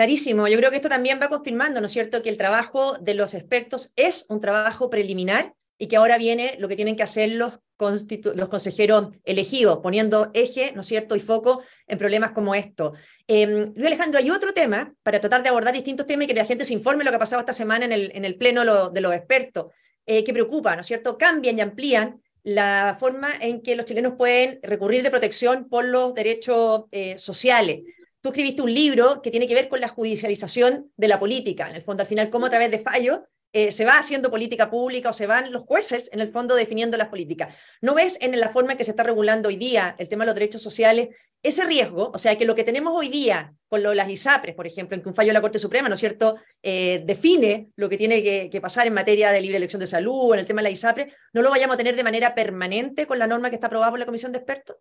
Clarísimo, 0.00 0.48
yo 0.48 0.56
creo 0.56 0.70
que 0.70 0.76
esto 0.76 0.88
también 0.88 1.20
va 1.20 1.28
confirmando, 1.28 1.78
¿no 1.78 1.86
es 1.86 1.92
cierto?, 1.92 2.22
que 2.22 2.30
el 2.30 2.38
trabajo 2.38 2.96
de 3.02 3.12
los 3.12 3.34
expertos 3.34 3.92
es 3.96 4.24
un 4.30 4.40
trabajo 4.40 4.88
preliminar 4.88 5.52
y 5.76 5.88
que 5.88 5.96
ahora 5.96 6.16
viene 6.16 6.56
lo 6.58 6.68
que 6.68 6.76
tienen 6.76 6.96
que 6.96 7.02
hacer 7.02 7.32
los, 7.32 7.60
consejeros 7.76 9.08
elegidos, 9.24 9.80
poniendo 9.82 10.30
eje, 10.32 10.72
¿no 10.72 10.80
es 10.80 10.86
cierto?, 10.86 11.16
y 11.16 11.20
foco 11.20 11.62
en 11.86 11.98
problemas 11.98 12.30
como 12.30 12.54
esto. 12.54 12.94
Eh, 13.28 13.46
Luis 13.46 13.88
Alejandro, 13.88 14.18
hay 14.20 14.30
otro 14.30 14.54
tema 14.54 14.90
para 15.02 15.20
tratar 15.20 15.42
de 15.42 15.50
abordar 15.50 15.74
distintos 15.74 16.06
temas 16.06 16.24
y 16.24 16.28
que 16.28 16.34
la 16.34 16.46
gente 16.46 16.64
se 16.64 16.72
informe 16.72 17.04
lo 17.04 17.10
que 17.10 17.16
ha 17.16 17.18
pasado 17.26 17.40
esta 17.40 17.52
semana 17.52 17.84
en 17.84 17.92
el, 17.92 18.10
en 18.14 18.24
el 18.24 18.36
pleno 18.36 18.90
de 18.90 19.00
los 19.02 19.14
expertos, 19.14 19.66
eh, 20.06 20.24
que 20.24 20.32
preocupa, 20.32 20.76
¿no 20.76 20.80
es 20.80 20.86
cierto?, 20.86 21.18
cambian 21.18 21.58
y 21.58 21.60
amplían 21.60 22.22
la 22.42 22.96
forma 22.98 23.28
en 23.38 23.60
que 23.60 23.76
los 23.76 23.84
chilenos 23.84 24.14
pueden 24.16 24.60
recurrir 24.62 25.02
de 25.02 25.10
protección 25.10 25.68
por 25.68 25.84
los 25.84 26.14
derechos 26.14 26.84
eh, 26.90 27.18
sociales 27.18 27.80
tú 28.20 28.30
escribiste 28.30 28.62
un 28.62 28.72
libro 28.72 29.22
que 29.22 29.30
tiene 29.30 29.48
que 29.48 29.54
ver 29.54 29.68
con 29.68 29.80
la 29.80 29.88
judicialización 29.88 30.92
de 30.96 31.08
la 31.08 31.18
política, 31.18 31.68
en 31.68 31.76
el 31.76 31.82
fondo, 31.82 32.02
al 32.02 32.08
final, 32.08 32.30
cómo 32.30 32.46
a 32.46 32.50
través 32.50 32.70
de 32.70 32.80
fallos 32.80 33.20
eh, 33.52 33.72
se 33.72 33.84
va 33.84 33.98
haciendo 33.98 34.30
política 34.30 34.70
pública 34.70 35.10
o 35.10 35.12
se 35.12 35.26
van 35.26 35.50
los 35.50 35.64
jueces, 35.64 36.08
en 36.12 36.20
el 36.20 36.30
fondo, 36.30 36.54
definiendo 36.54 36.96
las 36.96 37.08
políticas. 37.08 37.54
¿No 37.80 37.94
ves 37.94 38.16
en 38.20 38.38
la 38.38 38.50
forma 38.50 38.72
en 38.72 38.78
que 38.78 38.84
se 38.84 38.92
está 38.92 39.02
regulando 39.02 39.48
hoy 39.48 39.56
día 39.56 39.96
el 39.98 40.08
tema 40.08 40.24
de 40.24 40.26
los 40.26 40.34
derechos 40.36 40.62
sociales 40.62 41.08
ese 41.42 41.64
riesgo? 41.64 42.12
O 42.14 42.18
sea, 42.18 42.38
que 42.38 42.44
lo 42.44 42.54
que 42.54 42.62
tenemos 42.62 42.92
hoy 42.96 43.08
día 43.08 43.52
con 43.66 43.82
lo, 43.82 43.92
las 43.92 44.08
ISAPRES, 44.08 44.54
por 44.54 44.68
ejemplo, 44.68 44.94
en 44.94 45.02
que 45.02 45.08
un 45.08 45.16
fallo 45.16 45.30
de 45.30 45.34
la 45.34 45.40
Corte 45.40 45.58
Suprema, 45.58 45.88
¿no 45.88 45.94
es 45.94 46.00
cierto?, 46.00 46.36
eh, 46.62 47.02
define 47.04 47.70
lo 47.74 47.88
que 47.88 47.98
tiene 47.98 48.22
que, 48.22 48.60
pasar 48.60 48.86
en 48.86 48.94
materia 48.94 49.32
de 49.32 49.40
libre 49.40 49.56
elección 49.56 49.80
de 49.80 49.88
salud, 49.88 50.34
en 50.34 50.40
el 50.40 50.46
tema 50.46 50.60
de 50.60 50.68
la 50.68 50.70
ISAPRES, 50.70 51.12
¿no 51.32 51.42
lo 51.42 51.50
vayamos 51.50 51.74
a 51.74 51.78
tener 51.78 51.96
de 51.96 52.04
manera 52.04 52.36
permanente 52.36 53.06
con 53.06 53.18
la 53.18 53.26
norma 53.26 53.48
que 53.48 53.56
está 53.56 53.66
aprobada 53.66 53.90
por 53.90 53.98
la 53.98 54.06
Comisión 54.06 54.30
de 54.30 54.38
Expertos? 54.38 54.76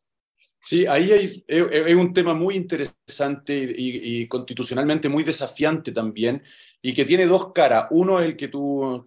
Sí, 0.62 0.86
ahí 0.86 1.12
hay, 1.12 1.44
es 1.48 1.96
un 1.96 2.14
tema 2.14 2.34
muy 2.34 2.56
interesante 2.56 3.74
y, 3.76 4.28
constitucionalmente 4.28 5.10
muy 5.10 5.24
desafiante 5.24 5.92
también, 5.92 6.44
y 6.82 6.94
que 6.94 7.06
tiene 7.06 7.26
dos 7.26 7.52
caras. 7.54 7.88
Uno 7.92 8.20
es 8.20 8.26
el 8.26 8.36
que 8.36 8.50
tú, 8.50 9.04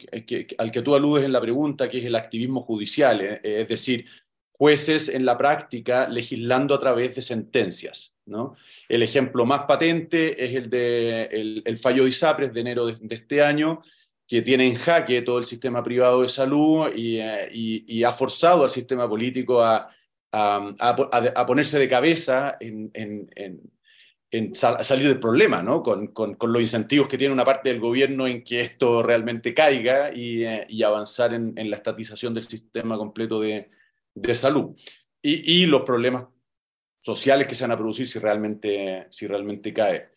al 0.59 0.71
que 0.71 0.83
tú 0.83 0.95
aludes 0.95 1.25
en 1.25 1.33
la 1.33 1.41
pregunta, 1.41 1.89
que 1.89 1.99
es 1.99 2.05
el 2.05 2.15
activismo 2.15 2.63
judicial, 2.63 3.21
eh, 3.21 3.41
es 3.43 3.69
decir, 3.69 4.07
jueces 4.53 5.09
en 5.09 5.25
la 5.25 5.37
práctica 5.37 6.09
legislando 6.09 6.75
a 6.75 6.79
través 6.79 7.15
de 7.17 7.23
sentencias. 7.23 8.15
¿no? 8.27 8.55
El 8.89 9.03
ejemplo 9.03 9.45
más 9.45 9.63
patente 9.63 10.45
es 10.45 10.55
el 10.55 10.71
de 10.71 11.63
el, 11.65 11.79
fallo 11.79 12.05
de 12.05 12.11
ISAPRES 12.11 12.53
de 12.53 12.61
enero 12.61 12.87
de, 12.87 13.15
este 13.15 13.43
año, 13.43 13.83
que 14.27 14.43
tiene 14.43 14.67
en 14.67 14.77
jaque 14.77 15.23
todo 15.23 15.39
el 15.39 15.45
sistema 15.45 15.83
privado 15.83 16.23
de 16.23 16.29
salud 16.29 16.91
y 16.95 17.19
eh, 17.19 18.05
ha 18.07 18.13
forzado 18.13 18.65
al 18.65 18.71
sistema 18.71 19.09
político 19.09 19.63
a 19.63 19.89
a, 20.33 21.45
ponerse 21.47 21.79
de 21.79 21.89
cabeza 21.89 22.57
en, 22.61 22.91
salir 24.55 25.09
del 25.09 25.21
problema, 25.21 25.63
¿no? 25.63 25.83
Con, 25.83 26.37
los 26.41 26.61
incentivos 26.61 27.07
que 27.07 27.19
tiene 27.19 27.35
una 27.35 27.45
parte 27.45 27.69
del 27.69 27.81
gobierno 27.81 28.27
en 28.27 28.43
que 28.43 28.61
esto 28.61 29.03
realmente 29.03 29.53
caiga 29.53 30.13
y, 30.15 30.45
eh, 30.45 30.67
avanzar 30.85 31.35
en, 31.35 31.71
la 31.71 31.77
estatización 31.77 32.35
del 32.35 32.45
sistema 32.45 32.97
completo 32.97 33.41
de, 33.41 33.69
salud. 34.35 34.75
Y, 35.21 35.67
los 35.67 35.83
problemas 35.83 36.27
sociales 36.99 37.47
que 37.47 37.55
se 37.55 37.65
van 37.65 37.73
a 37.73 37.77
producir 37.77 38.09
si 38.09 38.19
realmente, 38.19 39.07
si 39.11 39.27
realmente 39.27 39.73
cae. 39.73 40.13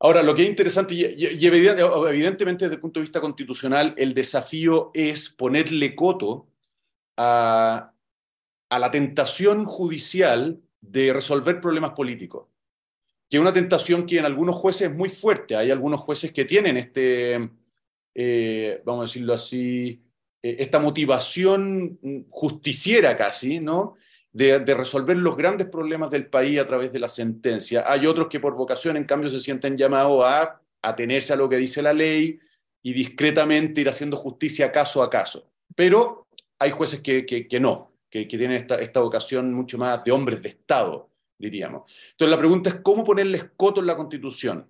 Ahora, 0.00 0.22
lo 0.22 0.34
que 0.34 0.42
es 0.42 0.48
interesante, 0.48 0.94
y, 0.94 1.46
evidentemente 1.46 2.66
desde 2.66 2.74
el 2.74 2.80
punto 2.80 3.00
de 3.00 3.04
vista 3.04 3.20
constitucional, 3.20 3.94
el 3.96 4.14
desafío 4.14 4.90
es 4.94 5.30
ponerle 5.30 5.94
coto 5.96 6.48
a, 7.16 7.93
a 8.68 8.78
la 8.78 8.90
tentación 8.90 9.64
judicial 9.64 10.60
de 10.80 11.12
resolver 11.12 11.60
problemas 11.60 11.92
políticos. 11.92 12.48
que 13.28 13.38
es 13.38 13.40
una 13.40 13.52
tentación 13.52 14.04
que 14.04 14.18
en 14.18 14.26
algunos 14.26 14.54
jueces 14.56 14.90
es 14.90 14.94
muy 14.94 15.08
fuerte. 15.08 15.56
Hay 15.56 15.70
algunos 15.70 16.00
jueces 16.00 16.30
que 16.30 16.44
tienen 16.44 16.76
este, 16.76 17.50
eh, 18.14 18.80
vamos 18.84 19.02
a 19.02 19.06
decirlo 19.06 19.34
así, 19.34 20.00
eh, 20.42 20.56
esta 20.60 20.78
motivación 20.78 21.98
justiciera 22.30 23.16
casi, 23.16 23.60
¿no? 23.60 23.96
De, 24.32 24.58
resolver 24.58 25.16
los 25.16 25.36
grandes 25.36 25.68
problemas 25.68 26.10
del 26.10 26.26
país 26.26 26.58
a 26.58 26.66
través 26.66 26.92
de 26.92 26.98
la 26.98 27.08
sentencia. 27.08 27.84
Hay 27.86 28.06
otros 28.06 28.28
que 28.28 28.40
por 28.40 28.54
vocación, 28.54 28.96
en 28.96 29.04
cambio, 29.04 29.30
se 29.30 29.38
sienten 29.38 29.76
llamados 29.76 30.24
a 30.24 30.60
atenerse 30.82 31.32
a 31.32 31.36
lo 31.36 31.48
que 31.48 31.56
dice 31.56 31.82
la 31.82 31.92
ley 31.92 32.38
y 32.82 32.92
discretamente 32.92 33.80
ir 33.80 33.88
haciendo 33.88 34.16
justicia 34.16 34.70
caso 34.70 35.02
a 35.02 35.08
caso. 35.10 35.50
Pero 35.74 36.26
hay 36.58 36.70
jueces 36.72 37.00
que, 37.00 37.24
que, 37.24 37.60
no, 37.60 37.93
que, 38.14 38.38
tienen 38.38 38.52
esta, 38.52 38.76
esta 38.76 39.00
vocación 39.00 39.52
mucho 39.52 39.76
más 39.76 40.04
de 40.04 40.12
hombres 40.12 40.40
de 40.40 40.50
Estado, 40.50 41.10
diríamos. 41.36 41.90
Entonces 42.12 42.30
la 42.30 42.38
pregunta 42.38 42.70
es 42.70 42.76
cómo 42.76 43.02
ponerle 43.02 43.38
escoto 43.38 43.80
en 43.80 43.88
la 43.88 43.96
Constitución. 43.96 44.68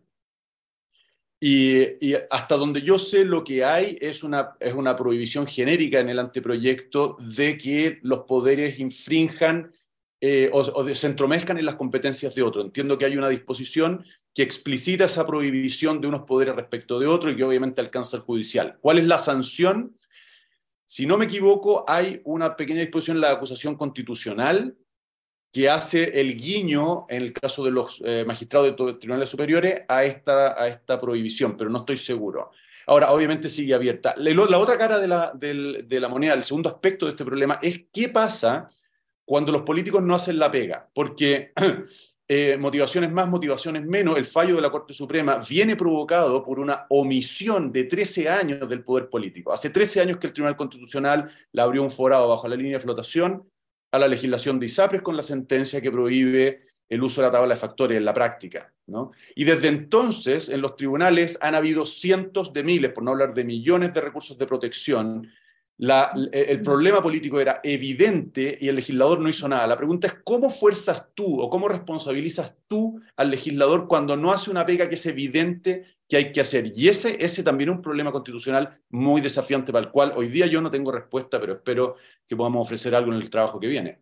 Y, 1.39 2.15
hasta 2.31 2.57
donde 2.57 2.81
yo 2.81 2.99
sé, 2.99 3.27
lo 3.27 3.45
que 3.45 3.63
hay 3.63 3.99
es 4.01 4.23
una, 4.23 4.57
es 4.59 4.73
una 4.73 4.97
prohibición 4.97 5.47
genérica 5.47 6.01
en 6.01 6.09
el 6.09 6.19
anteproyecto 6.19 7.19
de 7.21 7.59
que 7.59 7.99
los 8.01 8.21
poderes 8.21 8.81
infrinjan 8.81 9.75
eh, 10.23 10.49
o, 10.51 10.61
o, 10.61 10.95
se 10.95 11.07
entromezcan 11.07 11.59
en 11.59 11.67
las 11.67 11.75
competencias 11.75 12.35
de 12.35 12.41
otro. 12.41 12.63
Entiendo 12.63 12.97
que 12.97 13.05
hay 13.05 13.19
una 13.19 13.29
disposición 13.29 14.07
que 14.33 14.43
explicita 14.43 15.05
esa 15.05 15.27
prohibición 15.27 16.01
de 16.01 16.09
unos 16.09 16.23
poderes 16.23 16.57
respecto 16.57 16.99
de 16.99 17.09
otro 17.09 17.31
y 17.31 17.37
que 17.37 17.45
obviamente 17.45 17.83
alcanza 17.83 18.17
el 18.17 18.23
judicial. 18.23 18.79
¿Cuál 18.81 18.99
es 19.01 19.07
la 19.07 19.19
sanción? 19.19 19.95
Si 20.87 21.07
no 21.07 21.17
me 21.17 21.25
equivoco, 21.25 21.85
hay 21.89 22.21
una 22.25 22.57
pequeña 22.57 22.81
disposición 22.81 23.17
en 23.17 23.23
la 23.23 23.33
acusación 23.33 23.77
constitucional 23.77 24.77
que 25.51 25.71
hace 25.71 26.21
el 26.21 26.37
guiño, 26.37 27.07
en 27.09 27.23
el 27.23 27.33
caso 27.33 27.65
de 27.65 27.71
los 27.71 28.03
eh, 28.05 28.25
magistrados 28.27 28.77
de 28.77 28.95
tribunales 28.95 29.29
superiores, 29.29 29.83
a 29.87 30.05
esta, 30.05 30.61
a 30.61 30.69
esta 30.69 31.01
prohibición, 31.01 31.57
pero 31.57 31.71
no 31.71 31.79
estoy 31.79 31.97
seguro. 31.97 32.51
Ahora, 32.87 33.13
obviamente 33.13 33.49
sigue 33.49 33.73
abierta. 33.73 34.15
La, 34.17 34.59
otra 34.59 34.77
cara 34.77 34.99
de 34.99 35.09
la, 35.09 35.33
de 35.33 36.01
la 36.01 36.09
moneda, 36.09 36.35
el 36.35 36.43
segundo 36.43 36.69
aspecto 36.69 37.07
de 37.07 37.13
este 37.13 37.25
problema, 37.25 37.61
es 37.63 37.83
qué 37.93 38.09
pasa 38.09 38.69
cuando 39.25 39.53
los 39.53 39.63
políticos 39.63 40.03
no 40.03 40.15
hacen 40.15 40.39
la 40.39 40.51
pega. 40.51 40.91
Porque 40.93 41.53
eh, 42.27 42.57
motivaciones 42.57 43.13
más, 43.13 43.29
motivaciones 43.29 43.85
menos, 43.85 44.17
el 44.17 44.25
fallo 44.25 44.57
de 44.57 44.63
la 44.63 44.71
Corte 44.71 44.95
Suprema 44.95 45.43
viene 45.47 45.77
provocado 45.77 46.43
por 46.43 46.59
una 46.59 46.87
omisión 46.89 47.71
de 47.71 47.85
13 47.85 48.31
años 48.31 48.69
del 48.69 48.83
poder 48.83 49.11
político. 49.11 49.53
Hace 49.53 49.69
13 49.69 50.01
años 50.01 50.17
que 50.17 50.29
el 50.29 50.33
Tribunal 50.33 50.57
Constitucional 50.57 51.31
le 51.53 51.63
abrió 51.63 51.83
un 51.83 51.91
forado 51.91 52.29
bajo 52.29 52.49
la 52.49 52.57
línea 52.57 52.79
de 52.79 52.81
flotación 52.81 53.47
a 53.93 53.99
la 53.99 54.09
legislación 54.09 54.59
de 54.59 54.67
ISAPRES 54.67 55.03
con 55.03 55.17
la 55.17 55.23
sentencia 55.23 55.83
que 55.83 55.93
prohíbe 55.93 56.63
el 56.89 57.03
uso 57.03 57.21
de 57.21 57.29
la 57.29 57.33
tabla 57.33 57.55
de 57.55 57.61
factores 57.61 57.99
en 57.99 58.05
la 58.07 58.15
práctica. 58.15 58.73
¿no? 58.87 59.13
Y 59.35 59.45
desde 59.45 59.69
entonces 59.69 60.49
en 60.49 60.63
los 60.63 60.77
tribunales 60.77 61.39
han 61.43 61.55
habido 61.55 61.85
cientos 61.85 62.53
de 62.53 62.65
miles, 62.65 62.93
por 62.93 63.05
no 63.05 63.11
hablar 63.11 63.35
de 63.35 63.45
millones 63.45 63.93
de 63.93 64.01
recursos 64.01 64.39
de 64.39 64.47
protección 64.47 65.29
el 65.77 66.63
problema 66.63 67.03
político 67.03 67.41
era 67.41 67.61
evidente 67.63 68.57
y 68.61 68.69
el 68.69 68.77
legislador 68.77 69.21
no 69.21 69.29
hizo 69.29 69.49
nada. 69.49 69.67
La 69.67 69.77
pregunta 69.77 70.07
es 70.07 70.15
cómo 70.23 70.49
fuerzas 70.49 71.07
tú 71.15 71.41
o 71.41 71.51
cómo 71.51 71.69
responsabilizas 71.69 72.57
tú 72.69 73.01
al 73.17 73.31
legislador 73.31 73.89
cuando 73.89 74.17
no 74.17 74.31
hace 74.31 74.51
una 74.51 74.65
pega 74.65 74.89
que 74.89 74.95
es 74.95 75.07
evidente 75.07 75.85
que 76.09 76.17
hay 76.17 76.33
que 76.33 76.41
hacer. 76.41 76.73
Y 76.77 76.89
ese, 76.89 77.17
ese 77.19 77.43
también 77.43 77.71
es 77.71 77.77
un 77.77 77.83
problema 77.83 78.13
constitucional 78.13 78.81
muy 78.91 79.21
desafiante 79.21 79.73
para 79.73 79.87
el 79.87 79.91
cual 79.91 80.13
hoy 80.15 80.29
día 80.29 80.47
yo 80.47 80.61
no 80.61 80.71
tengo 80.71 80.93
respuesta, 80.93 81.41
pero 81.41 81.55
espero 81.55 81.97
que 82.29 82.37
podamos 82.37 82.67
ofrecer 82.67 82.95
algo 82.95 83.11
en 83.13 83.19
el 83.19 83.31
trabajo 83.31 83.59
que 83.59 83.67
viene. 83.67 84.01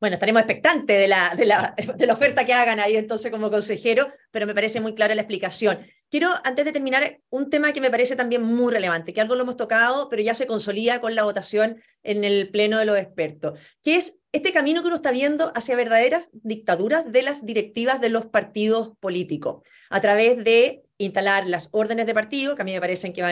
Bueno, 0.00 0.14
estaremos 0.14 0.40
expectantes 0.40 0.98
de 0.98 1.08
la, 1.08 1.34
de 1.34 1.46
la, 1.46 1.74
de 1.96 2.06
la 2.06 2.14
oferta 2.14 2.44
que 2.44 2.54
hagan 2.54 2.80
ahí 2.80 2.96
entonces 2.96 3.30
como 3.30 3.50
consejero, 3.50 4.10
pero 4.30 4.46
me 4.46 4.54
parece 4.54 4.80
muy 4.80 4.94
clara 4.94 5.14
la 5.14 5.22
explicación. 5.22 5.78
Quiero, 6.10 6.28
antes 6.42 6.64
de 6.64 6.72
terminar, 6.72 7.20
un 7.30 7.50
tema 7.50 7.72
que 7.72 7.80
me 7.80 7.90
parece 7.90 8.16
también 8.16 8.42
muy 8.42 8.72
relevante, 8.72 9.12
que 9.12 9.20
algo 9.20 9.36
lo 9.36 9.42
hemos 9.42 9.56
tocado, 9.56 10.08
pero 10.08 10.20
ya 10.22 10.34
se 10.34 10.48
consolida 10.48 11.00
con 11.00 11.14
la 11.14 11.22
votación 11.22 11.80
en 12.02 12.24
el 12.24 12.50
Pleno 12.50 12.78
de 12.80 12.84
los 12.84 12.98
expertos, 12.98 13.56
que 13.80 13.94
es 13.94 14.18
este 14.32 14.52
camino 14.52 14.80
que 14.82 14.88
uno 14.88 14.96
está 14.96 15.12
viendo 15.12 15.52
hacia 15.54 15.76
verdaderas 15.76 16.30
dictaduras 16.32 17.10
de 17.12 17.22
las 17.22 17.46
directivas 17.46 18.00
de 18.00 18.08
los 18.08 18.26
partidos 18.26 18.90
políticos, 18.98 19.62
a 19.88 20.00
través 20.00 20.42
de 20.42 20.82
instalar 20.98 21.46
las 21.46 21.68
órdenes 21.70 22.06
de 22.06 22.14
partido, 22.14 22.56
que 22.56 22.62
a 22.62 22.64
mí 22.64 22.72
me 22.72 22.80
parecen 22.80 23.12
que 23.12 23.22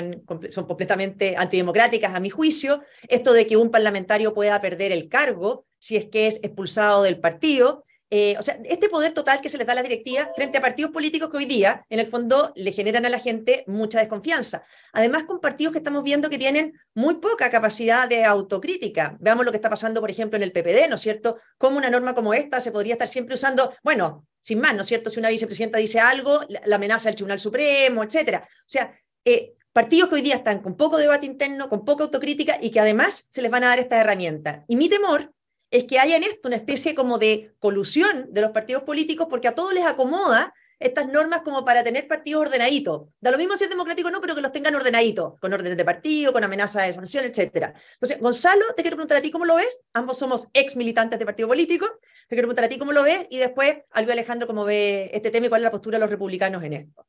son 0.50 0.66
completamente 0.66 1.36
antidemocráticas 1.36 2.14
a 2.14 2.20
mi 2.20 2.30
juicio, 2.30 2.84
esto 3.08 3.32
de 3.32 3.46
que 3.48 3.56
un 3.56 3.70
parlamentario 3.70 4.34
pueda 4.34 4.60
perder 4.60 4.92
el 4.92 5.08
cargo 5.08 5.66
si 5.80 5.96
es 5.96 6.06
que 6.06 6.28
es 6.28 6.36
expulsado 6.44 7.02
del 7.02 7.18
partido, 7.18 7.84
eh, 8.10 8.36
o 8.38 8.42
sea, 8.42 8.58
este 8.64 8.88
poder 8.88 9.12
total 9.12 9.42
que 9.42 9.50
se 9.50 9.58
le 9.58 9.64
da 9.64 9.72
a 9.72 9.76
la 9.76 9.82
directiva 9.82 10.30
frente 10.34 10.56
a 10.56 10.62
partidos 10.62 10.92
políticos 10.92 11.28
que 11.30 11.36
hoy 11.36 11.44
día, 11.44 11.84
en 11.90 11.98
el 11.98 12.08
fondo, 12.10 12.52
le 12.56 12.72
generan 12.72 13.04
a 13.04 13.10
la 13.10 13.18
gente 13.18 13.64
mucha 13.66 13.98
desconfianza. 13.98 14.64
Además, 14.92 15.24
con 15.24 15.40
partidos 15.40 15.72
que 15.72 15.78
estamos 15.78 16.02
viendo 16.02 16.30
que 16.30 16.38
tienen 16.38 16.72
muy 16.94 17.16
poca 17.16 17.50
capacidad 17.50 18.08
de 18.08 18.24
autocrítica. 18.24 19.18
Veamos 19.20 19.44
lo 19.44 19.50
que 19.50 19.58
está 19.58 19.68
pasando, 19.68 20.00
por 20.00 20.10
ejemplo, 20.10 20.38
en 20.38 20.42
el 20.42 20.52
PPD, 20.52 20.88
¿no 20.88 20.94
es 20.94 21.02
cierto? 21.02 21.38
Cómo 21.58 21.76
una 21.76 21.90
norma 21.90 22.14
como 22.14 22.32
esta 22.32 22.60
se 22.60 22.72
podría 22.72 22.94
estar 22.94 23.08
siempre 23.08 23.34
usando, 23.34 23.74
bueno, 23.82 24.26
sin 24.40 24.60
más, 24.60 24.74
¿no 24.74 24.80
es 24.80 24.86
cierto? 24.86 25.10
Si 25.10 25.18
una 25.18 25.28
vicepresidenta 25.28 25.78
dice 25.78 26.00
algo, 26.00 26.40
la, 26.48 26.76
amenaza 26.76 27.10
del 27.10 27.16
Tribunal 27.16 27.40
Supremo, 27.40 28.02
etcétera. 28.02 28.48
O 28.48 28.64
sea, 28.64 28.98
eh, 29.24 29.52
partidos 29.70 30.08
que 30.08 30.14
hoy 30.14 30.22
día 30.22 30.36
están 30.36 30.60
con 30.60 30.76
poco 30.76 30.96
debate 30.96 31.26
interno, 31.26 31.68
con 31.68 31.84
poca 31.84 32.04
autocrítica 32.04 32.56
y 32.58 32.70
que 32.70 32.80
además 32.80 33.28
se 33.30 33.42
les 33.42 33.50
van 33.50 33.64
a 33.64 33.68
dar 33.68 33.78
estas 33.78 34.00
herramientas. 34.00 34.64
Y 34.66 34.76
mi 34.76 34.88
temor 34.88 35.34
es 35.70 35.84
que 35.84 35.98
haya 35.98 36.16
en 36.16 36.24
esto 36.24 36.48
una 36.48 36.56
especie 36.56 36.94
como 36.94 37.18
de 37.18 37.52
colusión 37.58 38.26
de 38.30 38.40
los 38.40 38.50
partidos 38.52 38.84
políticos 38.84 39.26
porque 39.28 39.48
a 39.48 39.54
todos 39.54 39.74
les 39.74 39.84
acomoda 39.84 40.54
estas 40.78 41.08
normas 41.08 41.42
como 41.42 41.64
para 41.64 41.82
tener 41.82 42.06
partidos 42.06 42.42
ordenaditos. 42.42 43.08
Da 43.20 43.30
lo 43.30 43.38
mismo 43.38 43.56
si 43.56 43.64
es 43.64 43.70
democrático 43.70 44.08
o 44.08 44.10
no, 44.10 44.20
pero 44.20 44.34
que 44.34 44.42
los 44.42 44.52
tengan 44.52 44.74
ordenaditos, 44.74 45.38
con 45.40 45.52
órdenes 45.52 45.76
de 45.76 45.84
partido, 45.84 46.32
con 46.32 46.44
amenazas 46.44 46.86
de 46.86 46.92
sanción, 46.92 47.24
etc. 47.24 47.74
Entonces, 47.94 48.20
Gonzalo, 48.20 48.64
te 48.76 48.82
quiero 48.82 48.96
preguntar 48.96 49.18
a 49.18 49.20
ti 49.20 49.30
cómo 49.30 49.44
lo 49.44 49.56
ves. 49.56 49.80
Ambos 49.92 50.18
somos 50.18 50.48
ex 50.52 50.76
militantes 50.76 51.18
de 51.18 51.26
partido 51.26 51.48
político. 51.48 51.86
Te 52.28 52.36
quiero 52.36 52.42
preguntar 52.42 52.66
a 52.66 52.68
ti 52.68 52.78
cómo 52.78 52.92
lo 52.92 53.02
ves 53.02 53.26
y 53.30 53.38
después, 53.38 53.78
Alvio 53.90 54.12
Alejandro, 54.12 54.46
cómo 54.46 54.64
ve 54.64 55.10
este 55.12 55.30
tema 55.30 55.46
y 55.46 55.48
cuál 55.48 55.62
es 55.62 55.64
la 55.64 55.72
postura 55.72 55.98
de 55.98 56.02
los 56.02 56.10
republicanos 56.10 56.62
en 56.62 56.72
esto. 56.74 57.06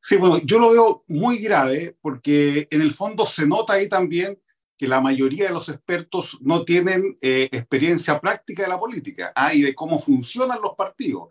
Sí, 0.00 0.16
bueno, 0.16 0.40
yo 0.44 0.58
lo 0.58 0.70
veo 0.70 1.04
muy 1.08 1.38
grave 1.38 1.96
porque 2.00 2.66
en 2.70 2.80
el 2.80 2.92
fondo 2.92 3.26
se 3.26 3.46
nota 3.46 3.74
ahí 3.74 3.88
también 3.88 4.40
que 4.80 4.88
la 4.88 5.02
mayoría 5.02 5.48
de 5.48 5.52
los 5.52 5.68
expertos 5.68 6.38
no 6.40 6.64
tienen 6.64 7.14
eh, 7.20 7.50
experiencia 7.52 8.18
práctica 8.18 8.62
de 8.62 8.70
la 8.70 8.80
política 8.80 9.30
ah, 9.34 9.52
y 9.52 9.60
de 9.60 9.74
cómo 9.74 9.98
funcionan 9.98 10.62
los 10.62 10.74
partidos. 10.74 11.28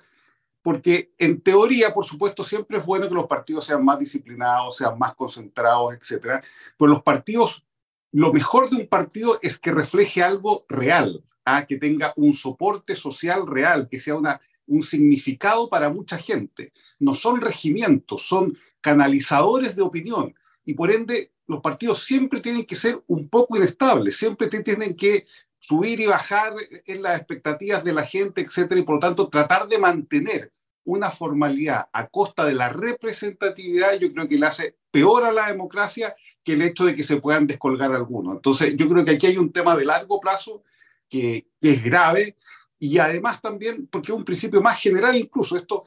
Porque 0.61 1.13
en 1.17 1.41
teoría, 1.41 1.91
por 1.91 2.05
supuesto, 2.05 2.43
siempre 2.43 2.77
es 2.77 2.85
bueno 2.85 3.07
que 3.07 3.15
los 3.15 3.25
partidos 3.25 3.65
sean 3.65 3.83
más 3.83 3.97
disciplinados, 3.97 4.77
sean 4.77 4.99
más 4.99 5.15
concentrados, 5.15 5.95
etc. 5.95 6.43
Pero 6.77 6.91
los 6.91 7.01
partidos, 7.01 7.65
lo 8.11 8.31
mejor 8.31 8.69
de 8.69 8.75
un 8.75 8.87
partido 8.87 9.39
es 9.41 9.57
que 9.57 9.71
refleje 9.71 10.21
algo 10.21 10.63
real, 10.69 11.25
ah, 11.43 11.65
que 11.65 11.77
tenga 11.77 12.13
un 12.17 12.33
soporte 12.33 12.95
social 12.95 13.47
real, 13.47 13.87
que 13.89 13.99
sea 13.99 14.13
una, 14.13 14.39
un 14.67 14.83
significado 14.83 15.69
para 15.69 15.89
mucha 15.89 16.19
gente. 16.19 16.71
No 16.99 17.15
son 17.15 17.41
regimientos, 17.41 18.27
son 18.27 18.55
canalizadores 18.79 19.75
de 19.75 19.81
opinión. 19.81 20.35
Y 20.69 20.75
por 20.75 20.91
ende, 20.91 21.31
los 21.47 21.61
partidos 21.61 22.03
siempre 22.03 22.41
tienen 22.41 22.63
que 22.63 22.75
ser 22.75 23.01
un 23.07 23.27
poco 23.27 23.57
inestables, 23.57 24.15
siempre 24.15 24.45
tienen 24.49 24.95
que 24.95 25.25
subir 25.57 25.99
y 25.99 26.05
bajar 26.05 26.53
en 26.85 27.01
las 27.01 27.17
expectativas 27.17 27.83
de 27.83 27.91
la 27.91 28.05
gente, 28.05 28.41
etcétera, 28.41 28.79
y 28.79 28.83
por 28.83 28.97
lo 28.97 28.99
tanto 28.99 29.29
tratar 29.29 29.67
de 29.67 29.79
mantener 29.79 30.53
una 30.83 31.09
formalidad 31.09 31.89
a 31.91 32.05
costa 32.05 32.45
de 32.45 32.53
la 32.53 32.69
representatividad, 32.69 33.97
yo 33.97 34.13
creo 34.13 34.27
que 34.27 34.37
le 34.37 34.45
hace 34.45 34.75
peor 34.91 35.23
a 35.23 35.31
la 35.31 35.47
democracia 35.47 36.15
que 36.43 36.53
el 36.53 36.61
hecho 36.61 36.85
de 36.85 36.93
que 36.93 37.01
se 37.01 37.19
puedan 37.19 37.47
descolgar 37.47 37.91
algunos. 37.95 38.35
Entonces, 38.35 38.75
yo 38.75 38.87
creo 38.87 39.03
que 39.03 39.13
aquí 39.13 39.25
hay 39.25 39.37
un 39.39 39.51
tema 39.51 39.75
de 39.75 39.85
largo 39.85 40.19
plazo 40.19 40.61
que, 41.09 41.47
que 41.59 41.71
es 41.71 41.83
grave 41.83 42.37
y 42.77 42.99
además 42.99 43.41
también, 43.41 43.87
porque 43.87 44.11
es 44.11 44.17
un 44.19 44.23
principio 44.23 44.61
más 44.61 44.79
general 44.79 45.15
incluso, 45.15 45.57
esto, 45.57 45.85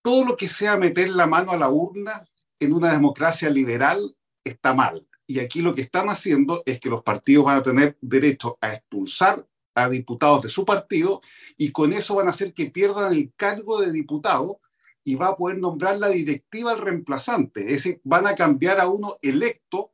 todo 0.00 0.24
lo 0.24 0.34
que 0.34 0.48
sea 0.48 0.78
meter 0.78 1.10
la 1.10 1.26
mano 1.26 1.52
a 1.52 1.58
la 1.58 1.68
urna 1.68 2.24
en 2.60 2.72
una 2.72 2.92
democracia 2.92 3.50
liberal 3.50 4.16
está 4.44 4.74
mal. 4.74 5.06
Y 5.26 5.40
aquí 5.40 5.60
lo 5.60 5.74
que 5.74 5.82
están 5.82 6.08
haciendo 6.08 6.62
es 6.64 6.80
que 6.80 6.88
los 6.88 7.02
partidos 7.02 7.44
van 7.44 7.58
a 7.58 7.62
tener 7.62 7.98
derecho 8.00 8.56
a 8.60 8.72
expulsar 8.72 9.46
a 9.74 9.88
diputados 9.88 10.42
de 10.42 10.48
su 10.48 10.64
partido 10.64 11.20
y 11.56 11.70
con 11.70 11.92
eso 11.92 12.16
van 12.16 12.26
a 12.26 12.30
hacer 12.30 12.52
que 12.54 12.66
pierdan 12.66 13.12
el 13.12 13.32
cargo 13.36 13.80
de 13.80 13.92
diputado 13.92 14.60
y 15.04 15.14
va 15.14 15.28
a 15.28 15.36
poder 15.36 15.58
nombrar 15.58 15.98
la 15.98 16.08
directiva 16.08 16.72
al 16.72 16.80
reemplazante. 16.80 17.60
Es 17.60 17.82
decir, 17.82 18.00
van 18.04 18.26
a 18.26 18.34
cambiar 18.34 18.80
a 18.80 18.88
uno 18.88 19.18
electo 19.22 19.92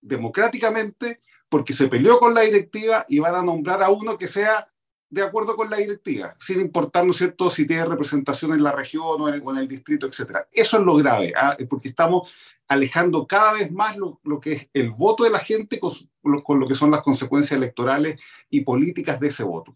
democráticamente 0.00 1.20
porque 1.48 1.72
se 1.72 1.88
peleó 1.88 2.18
con 2.18 2.34
la 2.34 2.42
directiva 2.42 3.04
y 3.08 3.18
van 3.18 3.34
a 3.34 3.42
nombrar 3.42 3.82
a 3.82 3.90
uno 3.90 4.18
que 4.18 4.28
sea 4.28 4.68
de 5.10 5.22
acuerdo 5.22 5.56
con 5.56 5.70
la 5.70 5.78
directiva, 5.78 6.36
sin 6.38 6.60
importar, 6.60 7.06
¿no 7.06 7.12
cierto?, 7.12 7.48
si 7.50 7.66
tiene 7.66 7.84
representación 7.84 8.52
en 8.52 8.62
la 8.62 8.72
región 8.72 9.20
o 9.20 9.28
en 9.28 9.58
el, 9.58 9.68
distrito, 9.68 10.06
etc. 10.06 10.38
Eso 10.52 10.78
es 10.78 10.82
lo 10.84 10.96
grave, 10.96 11.32
¿ah? 11.36 11.56
porque 11.68 11.88
estamos 11.88 12.30
alejando 12.68 13.26
cada 13.26 13.54
vez 13.54 13.72
más 13.72 13.96
lo, 13.96 14.40
que 14.40 14.52
es 14.52 14.68
el 14.74 14.90
voto 14.90 15.24
de 15.24 15.30
la 15.30 15.38
gente 15.38 15.80
con, 15.80 15.92
lo 16.22 16.68
que 16.68 16.74
son 16.74 16.90
las 16.90 17.02
consecuencias 17.02 17.56
electorales 17.56 18.18
y 18.50 18.60
políticas 18.60 19.18
de 19.18 19.28
ese 19.28 19.42
voto. 19.42 19.74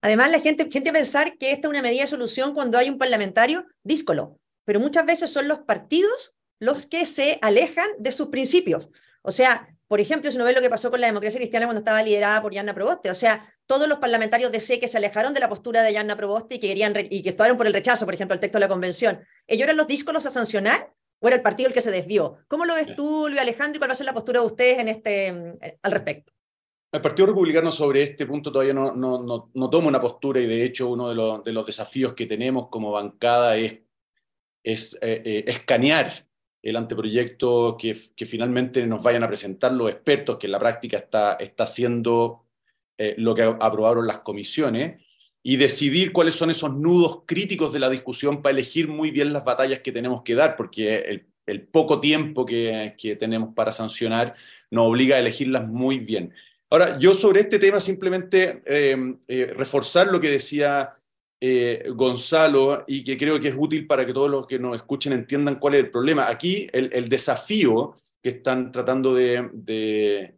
Además, 0.00 0.30
la 0.30 0.40
gente 0.40 0.70
siente 0.70 0.92
pensar 0.92 1.36
que 1.36 1.52
esta 1.52 1.68
es 1.68 1.70
una 1.70 1.82
medida 1.82 2.02
de 2.02 2.06
solución 2.06 2.54
cuando 2.54 2.78
hay 2.78 2.88
un 2.88 2.98
parlamentario 2.98 3.66
díscolo, 3.82 4.38
pero 4.64 4.80
muchas 4.80 5.04
veces 5.04 5.30
son 5.30 5.48
los 5.48 5.60
partidos 5.60 6.38
los 6.58 6.86
que 6.86 7.04
se 7.04 7.38
alejan 7.42 7.88
de 7.98 8.12
sus 8.12 8.28
principios. 8.28 8.90
O 9.20 9.30
sea, 9.30 9.68
por 9.88 10.00
ejemplo, 10.00 10.30
si 10.30 10.36
uno 10.36 10.46
ve 10.46 10.54
lo 10.54 10.62
que 10.62 10.70
pasó 10.70 10.90
con 10.90 11.00
la 11.00 11.06
democracia 11.08 11.38
cristiana 11.38 11.66
cuando 11.66 11.80
estaba 11.80 12.02
liderada 12.02 12.40
por 12.40 12.52
Yanna 12.52 12.74
Proboste, 12.74 13.10
o 13.10 13.14
sea, 13.14 13.52
todos 13.66 13.88
los 13.88 13.98
parlamentarios 13.98 14.52
de 14.52 14.60
C 14.60 14.80
que 14.80 14.88
se 14.88 14.98
alejaron 14.98 15.34
de 15.34 15.40
la 15.40 15.48
postura 15.48 15.82
de 15.82 15.92
Yanna 15.92 16.16
Proboste 16.16 16.56
y 16.56 16.58
que, 16.58 16.68
querían 16.68 16.94
y 17.10 17.22
que 17.22 17.30
estaban 17.30 17.56
por 17.56 17.66
el 17.66 17.72
rechazo, 17.72 18.04
por 18.04 18.14
ejemplo, 18.14 18.34
al 18.34 18.40
texto 18.40 18.58
de 18.58 18.64
la 18.64 18.68
convención, 18.68 19.20
¿ellos 19.46 19.64
eran 19.64 19.76
los 19.76 19.88
díscolos 19.88 20.24
a 20.26 20.30
sancionar 20.30 20.92
o 21.18 21.28
era 21.28 21.36
el 21.36 21.42
partido 21.42 21.68
el 21.68 21.74
que 21.74 21.82
se 21.82 21.90
desvió? 21.90 22.38
¿Cómo 22.48 22.64
lo 22.64 22.74
ves 22.74 22.94
tú, 22.94 23.26
Luis 23.28 23.40
Alejandro, 23.40 23.76
y 23.76 23.78
cuál 23.78 23.90
va 23.90 23.92
a 23.92 23.96
ser 23.96 24.06
la 24.06 24.14
postura 24.14 24.40
de 24.40 24.46
ustedes 24.46 24.78
en 24.78 24.88
este, 24.88 25.78
al 25.82 25.92
respecto? 25.92 26.32
El 26.92 27.00
Partido 27.00 27.26
Republicano 27.26 27.70
sobre 27.70 28.02
este 28.02 28.24
punto 28.24 28.50
todavía 28.50 28.72
no, 28.72 28.94
no, 28.94 29.50
no, 29.52 29.70
toma 29.70 29.88
una 29.88 30.00
postura 30.00 30.40
y 30.40 30.46
de 30.46 30.64
hecho 30.64 30.88
uno 30.88 31.08
de 31.08 31.14
los, 31.14 31.44
de 31.44 31.52
los 31.52 31.66
desafíos 31.66 32.14
que 32.14 32.26
tenemos 32.26 32.68
como 32.68 32.92
bancada 32.92 33.56
es, 33.56 33.80
es 34.62 34.94
eh, 35.02 35.22
eh, 35.24 35.44
escanear 35.48 36.12
el 36.62 36.76
anteproyecto 36.76 37.76
que, 37.78 37.94
que, 38.16 38.24
finalmente 38.24 38.86
nos 38.86 39.02
vayan 39.02 39.24
a 39.24 39.28
presentar 39.28 39.72
los 39.72 39.90
expertos, 39.90 40.38
que 40.38 40.46
en 40.46 40.52
la 40.52 40.58
práctica 40.58 40.96
está, 40.96 41.34
está 41.34 41.64
haciendo 41.64 42.45
eh, 42.98 43.14
lo 43.18 43.34
que 43.34 43.42
aprobaron 43.42 44.06
las 44.06 44.20
comisiones, 44.20 45.00
y 45.48 45.56
decidir 45.56 46.12
cuáles 46.12 46.34
son 46.34 46.50
esos 46.50 46.74
nudos 46.74 47.22
críticos 47.24 47.72
de 47.72 47.78
la 47.78 47.88
discusión 47.88 48.42
para 48.42 48.52
elegir 48.52 48.88
muy 48.88 49.12
bien 49.12 49.32
las 49.32 49.44
batallas 49.44 49.78
que 49.78 49.92
tenemos 49.92 50.22
que 50.22 50.34
dar, 50.34 50.56
porque 50.56 51.22
el, 51.46 51.62
poco 51.68 52.00
tiempo 52.00 52.44
que, 52.44 52.96
tenemos 53.20 53.54
para 53.54 53.70
sancionar 53.70 54.34
nos 54.72 54.88
obliga 54.88 55.14
a 55.14 55.20
elegirlas 55.20 55.68
muy 55.68 56.00
bien. 56.00 56.32
Ahora, 56.68 56.98
yo 56.98 57.14
sobre 57.14 57.42
este 57.42 57.60
tema 57.60 57.80
simplemente 57.80 58.60
eh, 58.66 58.96
eh, 59.28 59.52
reforzar 59.56 60.08
lo 60.08 60.20
que 60.20 60.30
decía 60.30 60.96
eh, 61.40 61.90
Gonzalo 61.94 62.84
y 62.88 63.04
que 63.04 63.16
creo 63.16 63.38
que 63.38 63.50
es 63.50 63.54
útil 63.56 63.86
para 63.86 64.04
que 64.04 64.12
todos 64.12 64.28
los 64.28 64.48
que 64.48 64.58
nos 64.58 64.74
escuchen 64.74 65.12
entiendan 65.12 65.60
cuál 65.60 65.74
es 65.74 65.84
el 65.84 65.90
problema. 65.92 66.28
Aquí 66.28 66.66
el, 66.72 67.08
desafío 67.08 67.94
que 68.20 68.30
están 68.30 68.72
tratando 68.72 69.14
de, 69.14 70.34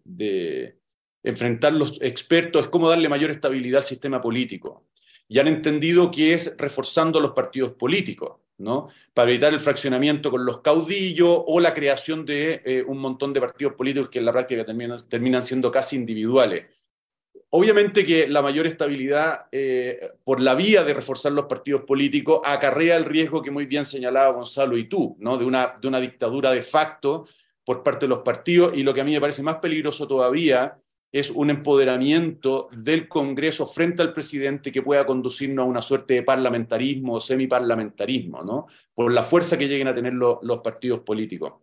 enfrentar 1.30 1.72
los 1.72 2.00
expertos 2.00 2.62
es 2.62 2.68
cómo 2.68 2.88
darle 2.88 3.08
mayor 3.08 3.30
estabilidad 3.30 3.78
al 3.78 3.84
sistema 3.84 4.20
político. 4.20 4.84
Y 5.28 5.38
han 5.38 5.48
entendido 5.48 6.10
que 6.10 6.34
es 6.34 6.56
reforzando 6.56 7.20
los 7.20 7.32
partidos 7.32 7.72
políticos, 7.72 8.38
¿no? 8.58 8.88
Para 9.12 9.30
evitar 9.30 9.52
el 9.52 9.60
fraccionamiento 9.60 10.30
con 10.30 10.44
los 10.44 10.60
caudillos 10.60 11.42
o 11.46 11.60
la 11.60 11.74
creación 11.74 12.24
de 12.24 12.62
eh, 12.64 12.84
un 12.86 12.98
montón 12.98 13.32
de 13.32 13.40
partidos 13.40 13.74
políticos 13.74 14.08
que 14.08 14.20
en 14.20 14.24
la 14.24 14.32
práctica 14.32 14.64
terminan 14.64 15.42
siendo 15.42 15.70
casi 15.70 15.96
individuales. 15.96 16.66
Obviamente 17.50 18.04
que 18.04 18.28
la 18.28 18.42
mayor 18.42 18.66
estabilidad 18.66 19.46
eh, 19.52 20.10
por 20.22 20.40
la 20.40 20.54
vía 20.54 20.84
de 20.84 20.92
reforzar 20.92 21.32
los 21.32 21.46
partidos 21.46 21.82
políticos 21.82 22.40
acarrea 22.44 22.96
el 22.96 23.06
riesgo 23.06 23.42
que 23.42 23.50
muy 23.50 23.64
bien 23.64 23.86
señalaba 23.86 24.32
Gonzalo 24.32 24.76
y 24.76 24.84
tú, 24.84 25.16
¿no? 25.18 25.38
de, 25.38 25.46
una, 25.46 25.74
de 25.80 25.88
una 25.88 25.98
dictadura 25.98 26.50
de 26.50 26.60
facto 26.60 27.26
por 27.64 27.82
parte 27.82 28.04
de 28.04 28.10
los 28.10 28.18
partidos 28.18 28.76
y 28.76 28.82
lo 28.82 28.92
que 28.92 29.00
a 29.00 29.04
mí 29.04 29.12
me 29.12 29.20
parece 29.20 29.42
más 29.42 29.56
peligroso 29.56 30.06
todavía 30.06 30.78
es 31.10 31.30
un 31.30 31.50
empoderamiento 31.50 32.68
del 32.72 33.08
Congreso 33.08 33.66
frente 33.66 34.02
al 34.02 34.12
presidente 34.12 34.70
que 34.70 34.82
pueda 34.82 35.06
conducirnos 35.06 35.64
a 35.64 35.68
una 35.68 35.82
suerte 35.82 36.14
de 36.14 36.22
parlamentarismo 36.22 37.14
o 37.14 37.20
semiparlamentarismo, 37.20 38.42
¿no? 38.42 38.66
por 38.94 39.12
la 39.12 39.24
fuerza 39.24 39.56
que 39.56 39.68
lleguen 39.68 39.88
a 39.88 39.94
tener 39.94 40.12
los 40.12 40.60
partidos 40.62 41.00
políticos. 41.00 41.54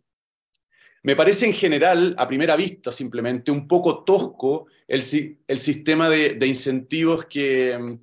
Me 1.03 1.15
parece 1.15 1.45
en 1.45 1.53
general, 1.53 2.15
a 2.17 2.27
primera 2.27 2.55
vista 2.55 2.91
simplemente, 2.91 3.51
un 3.51 3.67
poco 3.67 4.03
tosco 4.03 4.65
el, 4.87 5.03
el 5.47 5.59
sistema 5.59 6.09
de, 6.09 6.47
incentivos 6.47 7.25
que... 7.25 7.99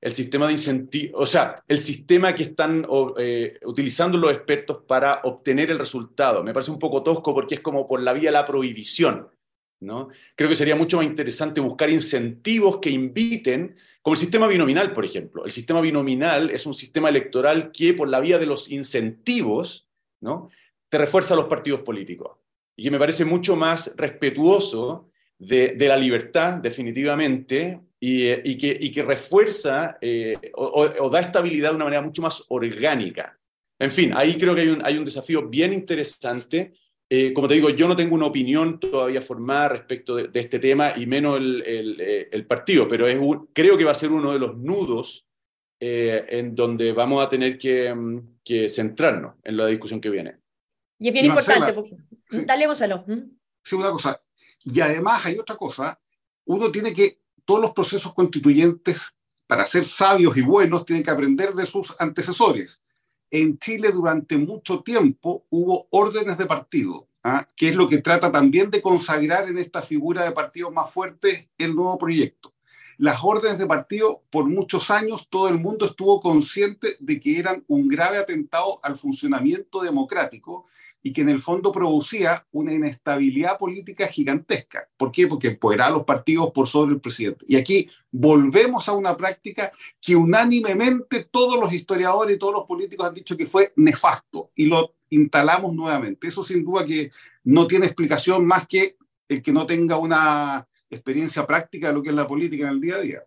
El 0.00 0.10
sistema 0.10 0.48
de 0.48 0.54
incentivos, 0.54 1.22
o 1.22 1.26
sea, 1.26 1.54
el 1.68 1.78
sistema 1.78 2.34
que 2.34 2.42
están 2.42 2.84
eh, 3.18 3.60
utilizando 3.62 4.18
los 4.18 4.32
expertos 4.32 4.78
para 4.84 5.20
obtener 5.22 5.70
el 5.70 5.78
resultado. 5.78 6.42
Me 6.42 6.52
parece 6.52 6.72
un 6.72 6.78
poco 6.80 7.04
tosco 7.04 7.32
porque 7.32 7.54
es 7.54 7.60
como 7.60 7.86
por 7.86 8.02
la 8.02 8.12
vía 8.12 8.30
de 8.30 8.32
la 8.32 8.44
prohibición. 8.44 9.28
¿No? 9.82 10.08
Creo 10.36 10.48
que 10.48 10.56
sería 10.56 10.76
mucho 10.76 10.98
más 10.98 11.06
interesante 11.06 11.60
buscar 11.60 11.90
incentivos 11.90 12.78
que 12.78 12.90
inviten, 12.90 13.74
como 14.00 14.14
el 14.14 14.20
sistema 14.20 14.46
binominal, 14.46 14.92
por 14.92 15.04
ejemplo. 15.04 15.44
El 15.44 15.50
sistema 15.50 15.80
binominal 15.80 16.50
es 16.50 16.64
un 16.66 16.74
sistema 16.74 17.08
electoral 17.08 17.70
que 17.72 17.94
por 17.94 18.08
la 18.08 18.20
vía 18.20 18.38
de 18.38 18.46
los 18.46 18.70
incentivos 18.70 19.88
¿no? 20.20 20.50
te 20.88 20.98
refuerza 20.98 21.34
a 21.34 21.36
los 21.36 21.46
partidos 21.46 21.80
políticos. 21.80 22.38
Y 22.76 22.84
que 22.84 22.90
me 22.90 22.98
parece 22.98 23.24
mucho 23.24 23.56
más 23.56 23.94
respetuoso 23.96 25.10
de, 25.38 25.74
la 25.78 25.96
libertad, 25.96 26.54
definitivamente, 26.54 27.80
y, 27.98 28.30
y, 28.30 28.90
que, 28.90 29.02
refuerza 29.02 29.98
eh, 30.00 30.36
o, 30.54 31.10
da 31.10 31.20
estabilidad 31.20 31.70
de 31.70 31.76
una 31.76 31.84
manera 31.84 32.02
mucho 32.02 32.22
más 32.22 32.44
orgánica. 32.48 33.38
En 33.78 33.90
fin, 33.90 34.12
ahí 34.14 34.36
creo 34.36 34.54
que 34.54 34.78
hay 34.82 34.96
un 34.96 35.04
desafío 35.04 35.48
bien 35.48 35.72
interesante. 35.72 36.72
Eh, 37.14 37.34
como 37.34 37.46
te 37.46 37.54
digo, 37.54 37.68
yo 37.68 37.86
no 37.88 37.94
tengo 37.94 38.14
una 38.14 38.24
opinión 38.24 38.80
todavía 38.80 39.20
formada 39.20 39.68
respecto 39.68 40.16
de, 40.16 40.30
este 40.32 40.58
tema 40.58 40.94
y 40.96 41.04
menos 41.04 41.36
el, 41.36 41.60
el, 41.60 42.00
eh, 42.00 42.28
el 42.32 42.46
partido, 42.46 42.88
pero 42.88 43.06
es 43.06 43.18
creo 43.52 43.76
que 43.76 43.84
va 43.84 43.90
a 43.90 43.94
ser 43.94 44.12
uno 44.12 44.32
de 44.32 44.38
los 44.38 44.56
nudos 44.56 45.26
en 45.78 46.54
donde 46.54 46.92
vamos 46.92 47.22
a 47.22 47.28
tener 47.28 47.58
que, 47.58 47.92
mm, 47.92 48.38
que 48.44 48.68
centrarnos 48.68 49.34
en 49.42 49.56
la 49.56 49.66
discusión 49.66 50.00
que 50.00 50.08
viene. 50.08 50.36
Y 50.98 51.08
es 51.08 51.12
bien 51.12 51.26
importante. 51.26 51.74
Dale, 52.30 52.66
Gonzalo. 52.66 53.04
¿Mm? 53.06 53.36
Sí, 53.62 53.74
una 53.74 53.90
cosa. 53.90 54.22
Y 54.64 54.80
además 54.80 55.26
hay 55.26 55.36
otra 55.36 55.56
cosa. 55.56 56.00
Uno 56.46 56.70
tiene 56.70 56.94
que, 56.94 57.18
todos 57.44 57.60
los 57.60 57.72
procesos 57.72 58.14
constituyentes, 58.14 59.14
para 59.46 59.66
ser 59.66 59.84
sabios 59.84 60.36
y 60.36 60.40
buenos, 60.40 60.86
tienen 60.86 61.02
que 61.02 61.10
aprender 61.10 61.52
de 61.52 61.66
sus 61.66 61.94
antecesores. 61.98 62.81
En 63.34 63.58
Chile 63.58 63.90
durante 63.92 64.36
mucho 64.36 64.82
tiempo 64.82 65.46
hubo 65.48 65.86
órdenes 65.88 66.36
de 66.36 66.44
partido, 66.44 67.08
¿ah? 67.24 67.48
que 67.56 67.70
es 67.70 67.74
lo 67.74 67.88
que 67.88 68.02
trata 68.02 68.30
también 68.30 68.70
de 68.70 68.82
consagrar 68.82 69.48
en 69.48 69.56
esta 69.56 69.80
figura 69.80 70.22
de 70.22 70.32
partidos 70.32 70.70
más 70.70 70.90
fuertes 70.90 71.48
el 71.56 71.74
nuevo 71.74 71.96
proyecto. 71.96 72.52
Las 72.98 73.24
órdenes 73.24 73.56
de 73.56 73.66
partido, 73.66 74.22
por 74.28 74.44
muchos 74.44 74.90
años, 74.90 75.28
todo 75.30 75.48
el 75.48 75.58
mundo 75.58 75.86
estuvo 75.86 76.20
consciente 76.20 76.98
de 77.00 77.18
que 77.18 77.38
eran 77.38 77.64
un 77.68 77.88
grave 77.88 78.18
atentado 78.18 78.80
al 78.82 78.96
funcionamiento 78.96 79.80
democrático 79.80 80.66
y 81.02 81.12
que 81.12 81.22
en 81.22 81.28
el 81.28 81.40
fondo 81.40 81.72
producía 81.72 82.46
una 82.52 82.72
inestabilidad 82.72 83.58
política 83.58 84.06
gigantesca. 84.06 84.88
¿Por 84.96 85.10
qué? 85.10 85.26
Porque 85.26 85.48
empoderaba 85.48 85.90
a 85.90 85.96
los 85.98 86.04
partidos 86.04 86.50
por 86.52 86.68
sobre 86.68 86.94
el 86.94 87.00
presidente. 87.00 87.44
Y 87.48 87.56
aquí 87.56 87.88
volvemos 88.10 88.88
a 88.88 88.92
una 88.92 89.16
práctica 89.16 89.72
que 90.00 90.14
unánimemente 90.14 91.24
todos 91.24 91.58
los 91.58 91.72
historiadores 91.72 92.36
y 92.36 92.38
todos 92.38 92.54
los 92.54 92.66
políticos 92.66 93.08
han 93.08 93.14
dicho 93.14 93.36
que 93.36 93.46
fue 93.46 93.72
nefasto 93.76 94.50
y 94.54 94.66
lo 94.66 94.94
instalamos 95.10 95.74
nuevamente. 95.74 96.28
Eso 96.28 96.44
sin 96.44 96.64
duda 96.64 96.84
que 96.86 97.10
no 97.44 97.66
tiene 97.66 97.86
explicación 97.86 98.46
más 98.46 98.66
que 98.68 98.96
el 99.28 99.42
que 99.42 99.52
no 99.52 99.66
tenga 99.66 99.96
una 99.96 100.66
experiencia 100.88 101.46
práctica 101.46 101.88
de 101.88 101.94
lo 101.94 102.02
que 102.02 102.10
es 102.10 102.14
la 102.14 102.26
política 102.26 102.64
en 102.64 102.74
el 102.74 102.80
día 102.80 102.96
a 102.96 103.00
día. 103.00 103.22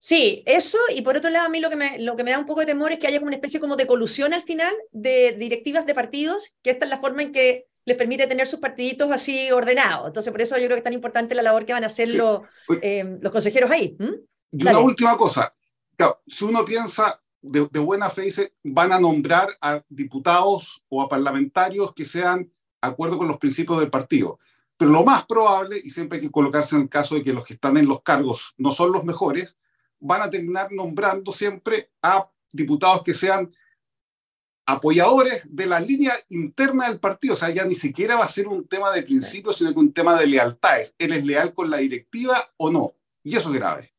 Sí, 0.00 0.42
eso, 0.46 0.78
y 0.94 1.02
por 1.02 1.16
otro 1.16 1.28
lado, 1.28 1.46
a 1.46 1.48
mí 1.48 1.60
lo 1.60 1.70
que, 1.70 1.76
me, 1.76 1.98
lo 1.98 2.14
que 2.14 2.22
me 2.22 2.30
da 2.30 2.38
un 2.38 2.46
poco 2.46 2.60
de 2.60 2.66
temor 2.66 2.92
es 2.92 2.98
que 2.98 3.08
haya 3.08 3.18
como 3.18 3.28
una 3.28 3.36
especie 3.36 3.58
como 3.58 3.76
de 3.76 3.86
colusión 3.86 4.32
al 4.32 4.42
final 4.42 4.72
de 4.92 5.32
directivas 5.32 5.86
de 5.86 5.94
partidos, 5.94 6.54
que 6.62 6.70
esta 6.70 6.84
es 6.84 6.90
la 6.90 7.00
forma 7.00 7.22
en 7.22 7.32
que 7.32 7.66
les 7.84 7.96
permite 7.96 8.26
tener 8.26 8.46
sus 8.46 8.60
partiditos 8.60 9.10
así 9.10 9.50
ordenados. 9.50 10.06
Entonces, 10.06 10.30
por 10.30 10.40
eso 10.40 10.56
yo 10.56 10.66
creo 10.66 10.76
que 10.76 10.80
es 10.80 10.84
tan 10.84 10.92
importante 10.92 11.34
la 11.34 11.42
labor 11.42 11.66
que 11.66 11.72
van 11.72 11.84
a 11.84 11.88
hacer 11.88 12.10
los, 12.10 12.42
eh, 12.82 13.18
los 13.20 13.32
consejeros 13.32 13.70
ahí. 13.70 13.96
Y 14.50 14.62
una 14.62 14.78
última 14.78 15.16
cosa, 15.16 15.52
si 16.26 16.44
uno 16.44 16.64
piensa 16.64 17.20
de, 17.40 17.68
de, 17.70 17.80
buena 17.80 18.10
fe, 18.10 18.22
dice, 18.22 18.54
van 18.62 18.92
a 18.92 19.00
nombrar 19.00 19.48
a 19.60 19.82
diputados 19.88 20.82
o 20.88 21.02
a 21.02 21.08
parlamentarios 21.08 21.92
que 21.94 22.04
sean 22.04 22.44
de 22.44 22.50
acuerdo 22.82 23.18
con 23.18 23.26
los 23.26 23.38
principios 23.38 23.80
del 23.80 23.90
partido. 23.90 24.38
Pero 24.76 24.92
lo 24.92 25.02
más 25.02 25.26
probable, 25.26 25.80
y 25.82 25.90
siempre 25.90 26.18
hay 26.18 26.24
que 26.24 26.30
colocarse 26.30 26.76
en 26.76 26.82
el 26.82 26.88
caso 26.88 27.16
de 27.16 27.24
que 27.24 27.32
los 27.32 27.44
que 27.44 27.54
están 27.54 27.76
en 27.78 27.88
los 27.88 28.02
cargos 28.02 28.54
no 28.58 28.70
son 28.70 28.92
los 28.92 29.02
mejores, 29.02 29.56
van 30.00 30.22
a 30.22 30.30
terminar 30.30 30.70
nombrando 30.72 31.32
siempre 31.32 31.90
a 32.02 32.28
diputados 32.52 33.02
que 33.02 33.14
sean 33.14 33.50
apoyadores 34.66 35.42
de 35.44 35.66
la 35.66 35.80
línea 35.80 36.14
interna 36.28 36.88
del 36.88 37.00
partido. 37.00 37.34
O 37.34 37.36
sea, 37.36 37.50
ya 37.50 37.64
ni 37.64 37.74
siquiera 37.74 38.16
va 38.16 38.24
a 38.24 38.28
ser 38.28 38.48
un 38.48 38.68
tema 38.68 38.92
de 38.92 39.02
principios, 39.02 39.56
sino 39.56 39.72
que 39.72 39.78
un 39.78 39.92
tema 39.92 40.18
de 40.18 40.26
lealtades. 40.26 40.94
¿Él 40.98 41.12
es 41.12 41.24
leal 41.24 41.54
con 41.54 41.70
la 41.70 41.78
directiva 41.78 42.52
o 42.58 42.70
no? 42.70 42.94
Y 43.22 43.36
eso 43.36 43.48
es 43.50 43.54
grave. 43.54 43.94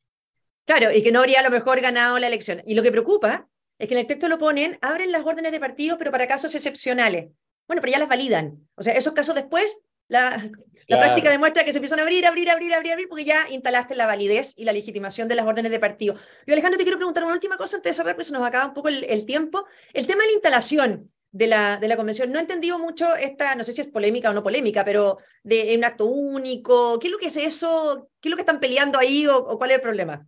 Claro, 0.65 0.91
y 0.91 1.01
que 1.01 1.11
no 1.11 1.19
habría 1.19 1.39
a 1.39 1.43
lo 1.43 1.49
mejor 1.49 1.81
ganado 1.81 2.19
la 2.19 2.27
elección. 2.27 2.61
Y 2.67 2.75
lo 2.75 2.83
que 2.83 2.91
preocupa 2.91 3.49
es 3.79 3.87
que 3.87 3.95
en 3.95 4.01
el 4.01 4.07
texto 4.07 4.27
lo 4.27 4.37
ponen, 4.37 4.77
abren 4.81 5.11
las 5.11 5.25
órdenes 5.25 5.51
de 5.51 5.59
partido, 5.59 5.97
pero 5.97 6.11
para 6.11 6.27
casos 6.27 6.53
excepcionales. 6.53 7.31
Bueno, 7.67 7.81
pero 7.81 7.93
ya 7.93 7.99
las 7.99 8.09
validan. 8.09 8.67
O 8.75 8.83
sea, 8.83 8.93
esos 8.93 9.13
casos 9.13 9.33
después 9.33 9.81
la, 10.09 10.49
práctica 10.87 11.29
demuestra 11.29 11.63
que 11.63 11.71
se 11.71 11.77
empiezan 11.77 11.99
a 11.99 12.01
abrir, 12.01 12.25
abrir, 12.25 12.49
abrir, 12.49 12.73
abrir, 12.73 12.91
abrir, 12.91 13.07
porque 13.07 13.23
ya 13.23 13.47
instalaste 13.51 13.95
la 13.95 14.07
validez 14.07 14.55
y 14.57 14.65
la 14.65 14.73
legitimación 14.73 15.27
de 15.27 15.35
las 15.35 15.45
órdenes 15.45 15.71
de 15.71 15.79
partido. 15.79 16.15
Yo, 16.47 16.53
Alejandro, 16.53 16.77
te 16.77 16.83
quiero 16.83 16.97
preguntar 16.97 17.23
una 17.23 17.33
última 17.33 17.57
cosa 17.57 17.77
antes 17.77 17.91
de 17.91 17.93
cerrar, 17.95 18.15
porque 18.15 18.25
se 18.25 18.33
nos 18.33 18.45
acaba 18.45 18.65
un 18.65 18.73
poco 18.73 18.89
el, 18.89 19.25
tiempo. 19.25 19.65
El 19.93 20.07
tema 20.07 20.23
de 20.23 20.29
la 20.29 20.33
instalación 20.33 21.11
de 21.31 21.47
la, 21.47 21.77
de 21.77 21.87
la 21.87 21.95
convención. 21.95 22.31
No 22.31 22.39
he 22.39 22.41
entendido 22.41 22.79
mucho 22.79 23.15
esta, 23.15 23.53
no 23.55 23.63
sé 23.63 23.71
si 23.71 23.81
es 23.81 23.87
polémica 23.87 24.31
o 24.31 24.33
no 24.33 24.41
polémica, 24.41 24.83
pero 24.83 25.19
de 25.43 25.75
un 25.77 25.83
acto 25.83 26.05
único. 26.05 26.99
¿Qué 26.99 27.07
es 27.07 27.11
lo 27.11 27.19
que 27.19 27.27
es 27.27 27.37
eso? 27.37 28.09
¿Qué 28.19 28.29
es 28.29 28.31
lo 28.31 28.35
que 28.35 28.41
están 28.41 28.59
peleando 28.59 28.97
ahí 28.97 29.27
o, 29.27 29.57
cuál 29.57 29.69
es 29.69 29.77
el 29.77 29.83
problema? 29.83 30.27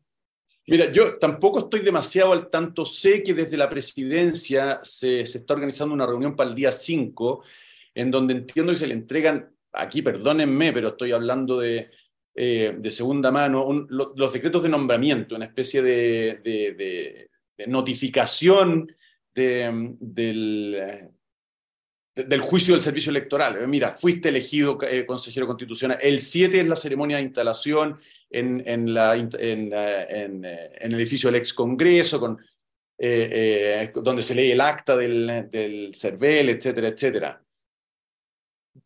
Mira, 0.68 0.92
yo 0.92 1.18
tampoco 1.18 1.58
estoy 1.58 1.80
demasiado 1.80 2.34
al 2.34 2.52
tanto. 2.52 2.86
Sé 2.86 3.24
que 3.24 3.34
desde 3.34 3.58
la 3.58 3.68
presidencia 3.68 4.80
se, 4.84 5.26
se 5.26 5.40
está 5.40 5.56
organizando 5.56 5.96
una 5.96 6.06
reunión 6.06 6.36
para 6.36 6.52
el 6.52 6.56
día 6.56 6.72
5, 6.72 7.44
en 7.96 8.12
donde 8.12 8.36
entiendo 8.36 8.72
que 8.72 8.78
se 8.78 8.88
le 8.88 8.94
entregan, 8.94 9.52
aquí 9.74 10.02
perdónenme, 10.02 10.74
pero 10.74 10.90
estoy 10.90 11.12
hablando 11.12 11.60
de, 11.60 11.92
eh, 12.36 12.76
de 12.78 12.92
segunda 12.92 13.32
mano, 13.32 13.88
los 13.90 14.34
decretos 14.34 14.64
de 14.64 14.70
nombramiento, 14.70 15.36
una 15.36 15.46
especie 15.46 15.82
de, 15.82 17.30
notificación 17.68 18.92
del, 19.34 21.12
del 22.16 22.42
juicio 22.42 22.74
del 22.74 22.82
servicio 22.82 23.10
electoral. 23.10 23.68
Mira, 23.68 23.92
fuiste 23.92 24.30
elegido 24.30 24.78
eh, 24.82 25.06
consejero 25.06 25.48
constitucional. 25.48 25.98
El 26.02 26.20
7 26.20 26.60
es 26.60 26.68
la 26.68 26.76
ceremonia 26.76 27.18
de 27.18 27.24
instalación 27.24 27.98
en, 28.30 28.64
en, 28.66 28.98
eh, 28.98 30.72
el 30.80 30.94
edificio 30.96 31.30
del 31.30 31.40
ex 31.40 31.54
Congreso, 31.54 32.20
con, 32.20 32.38
eh, 32.98 33.92
donde 33.96 34.22
se 34.22 34.36
lee 34.36 34.52
el 34.52 34.62
acta 34.62 34.96
del, 34.96 35.50
del 35.50 35.92
CERVEL, 35.96 36.50
etcétera, 36.50 36.88
etcétera. 36.90 37.44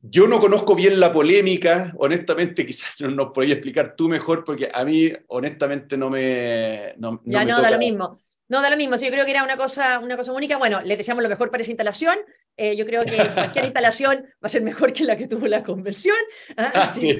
Yo 0.02 0.28
no 0.28 0.40
conozco 0.40 0.76
bien 0.76 1.00
la 1.00 1.12
polémica, 1.12 1.94
honestamente, 1.98 2.66
quizás 2.68 3.00
no 3.02 3.10
nos 3.12 3.32
podrías 3.32 3.58
explicar 3.58 3.96
tú 3.96 4.08
mejor, 4.08 4.44
porque 4.44 4.70
a 4.74 4.84
mí, 4.84 5.12
honestamente, 5.28 5.98
no 5.98 6.10
me. 6.10 6.94
No, 6.98 7.22
ya 7.26 7.46
no, 7.46 7.62
da 7.62 7.72
lo 7.72 7.78
mismo. 7.78 8.20
No, 8.48 8.62
da 8.62 8.70
lo 8.70 8.78
mismo. 8.78 8.98
Sí, 8.98 9.06
yo 9.06 9.12
creo 9.12 9.26
que 9.26 9.32
era 9.32 9.44
una 9.44 9.58
cosa, 9.58 10.00
una 10.00 10.16
cosa 10.16 10.32
única. 10.32 10.58
Bueno, 10.58 10.82
le 10.82 10.98
deseamos 10.98 11.24
lo 11.24 11.30
mejor 11.30 11.50
para 11.50 11.64
esa 11.64 11.72
instalación. 11.72 12.18
Eh, 12.58 12.76
yo 12.76 12.86
creo 12.86 13.04
que 13.04 13.18
cualquier 13.34 13.66
instalación 13.66 14.26
va 14.34 14.48
a 14.48 14.50
ser 14.50 14.62
mejor 14.62 14.94
que 14.94 15.04
la 15.04 15.18
que 15.18 15.28
tuvo 15.28 15.48
la 15.48 15.64
convención. 15.64 16.16
¿ah? 16.58 16.88
sí, 16.88 17.18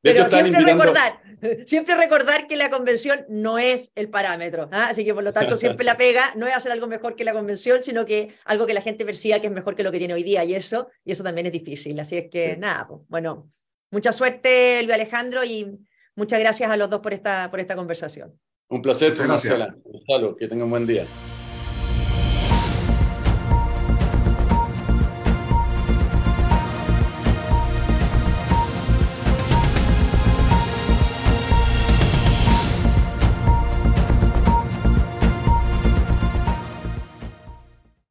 pero 0.00 0.28
siempre 0.28 0.60
recordar, 0.60 1.20
siempre 1.66 1.96
recordar 1.96 2.46
que 2.46 2.56
la 2.56 2.70
convención 2.70 3.24
no 3.28 3.58
es 3.58 3.92
el 3.94 4.08
parámetro. 4.08 4.68
¿ah? 4.72 4.88
Así 4.90 5.04
que 5.04 5.14
por 5.14 5.24
lo 5.24 5.32
tanto 5.32 5.56
siempre 5.56 5.84
la 5.84 5.96
pega 5.96 6.22
no 6.36 6.46
es 6.46 6.54
hacer 6.54 6.72
algo 6.72 6.86
mejor 6.86 7.16
que 7.16 7.24
la 7.24 7.32
convención, 7.32 7.82
sino 7.82 8.06
que 8.06 8.34
algo 8.44 8.66
que 8.66 8.74
la 8.74 8.82
gente 8.82 9.04
perciba 9.04 9.40
que 9.40 9.48
es 9.48 9.52
mejor 9.52 9.74
que 9.74 9.82
lo 9.82 9.92
que 9.92 9.98
tiene 9.98 10.14
hoy 10.14 10.22
día. 10.22 10.44
Y 10.44 10.54
eso, 10.54 10.90
y 11.04 11.12
eso 11.12 11.24
también 11.24 11.46
es 11.46 11.52
difícil. 11.52 11.98
Así 12.00 12.16
es 12.16 12.30
que 12.30 12.56
nada, 12.56 12.86
pues, 12.88 13.00
bueno, 13.08 13.50
mucha 13.90 14.12
suerte, 14.12 14.82
Luis 14.82 14.94
Alejandro, 14.94 15.44
y 15.44 15.78
muchas 16.14 16.40
gracias 16.40 16.70
a 16.70 16.76
los 16.76 16.90
dos 16.90 17.00
por 17.00 17.12
esta, 17.12 17.50
por 17.50 17.60
esta 17.60 17.76
conversación. 17.76 18.38
Un 18.68 18.82
placer, 18.82 19.16
Marcela. 19.26 19.74
Gonzalo, 19.82 20.36
que 20.36 20.46
tengan 20.46 20.64
un 20.64 20.70
buen 20.70 20.86
día. 20.86 21.06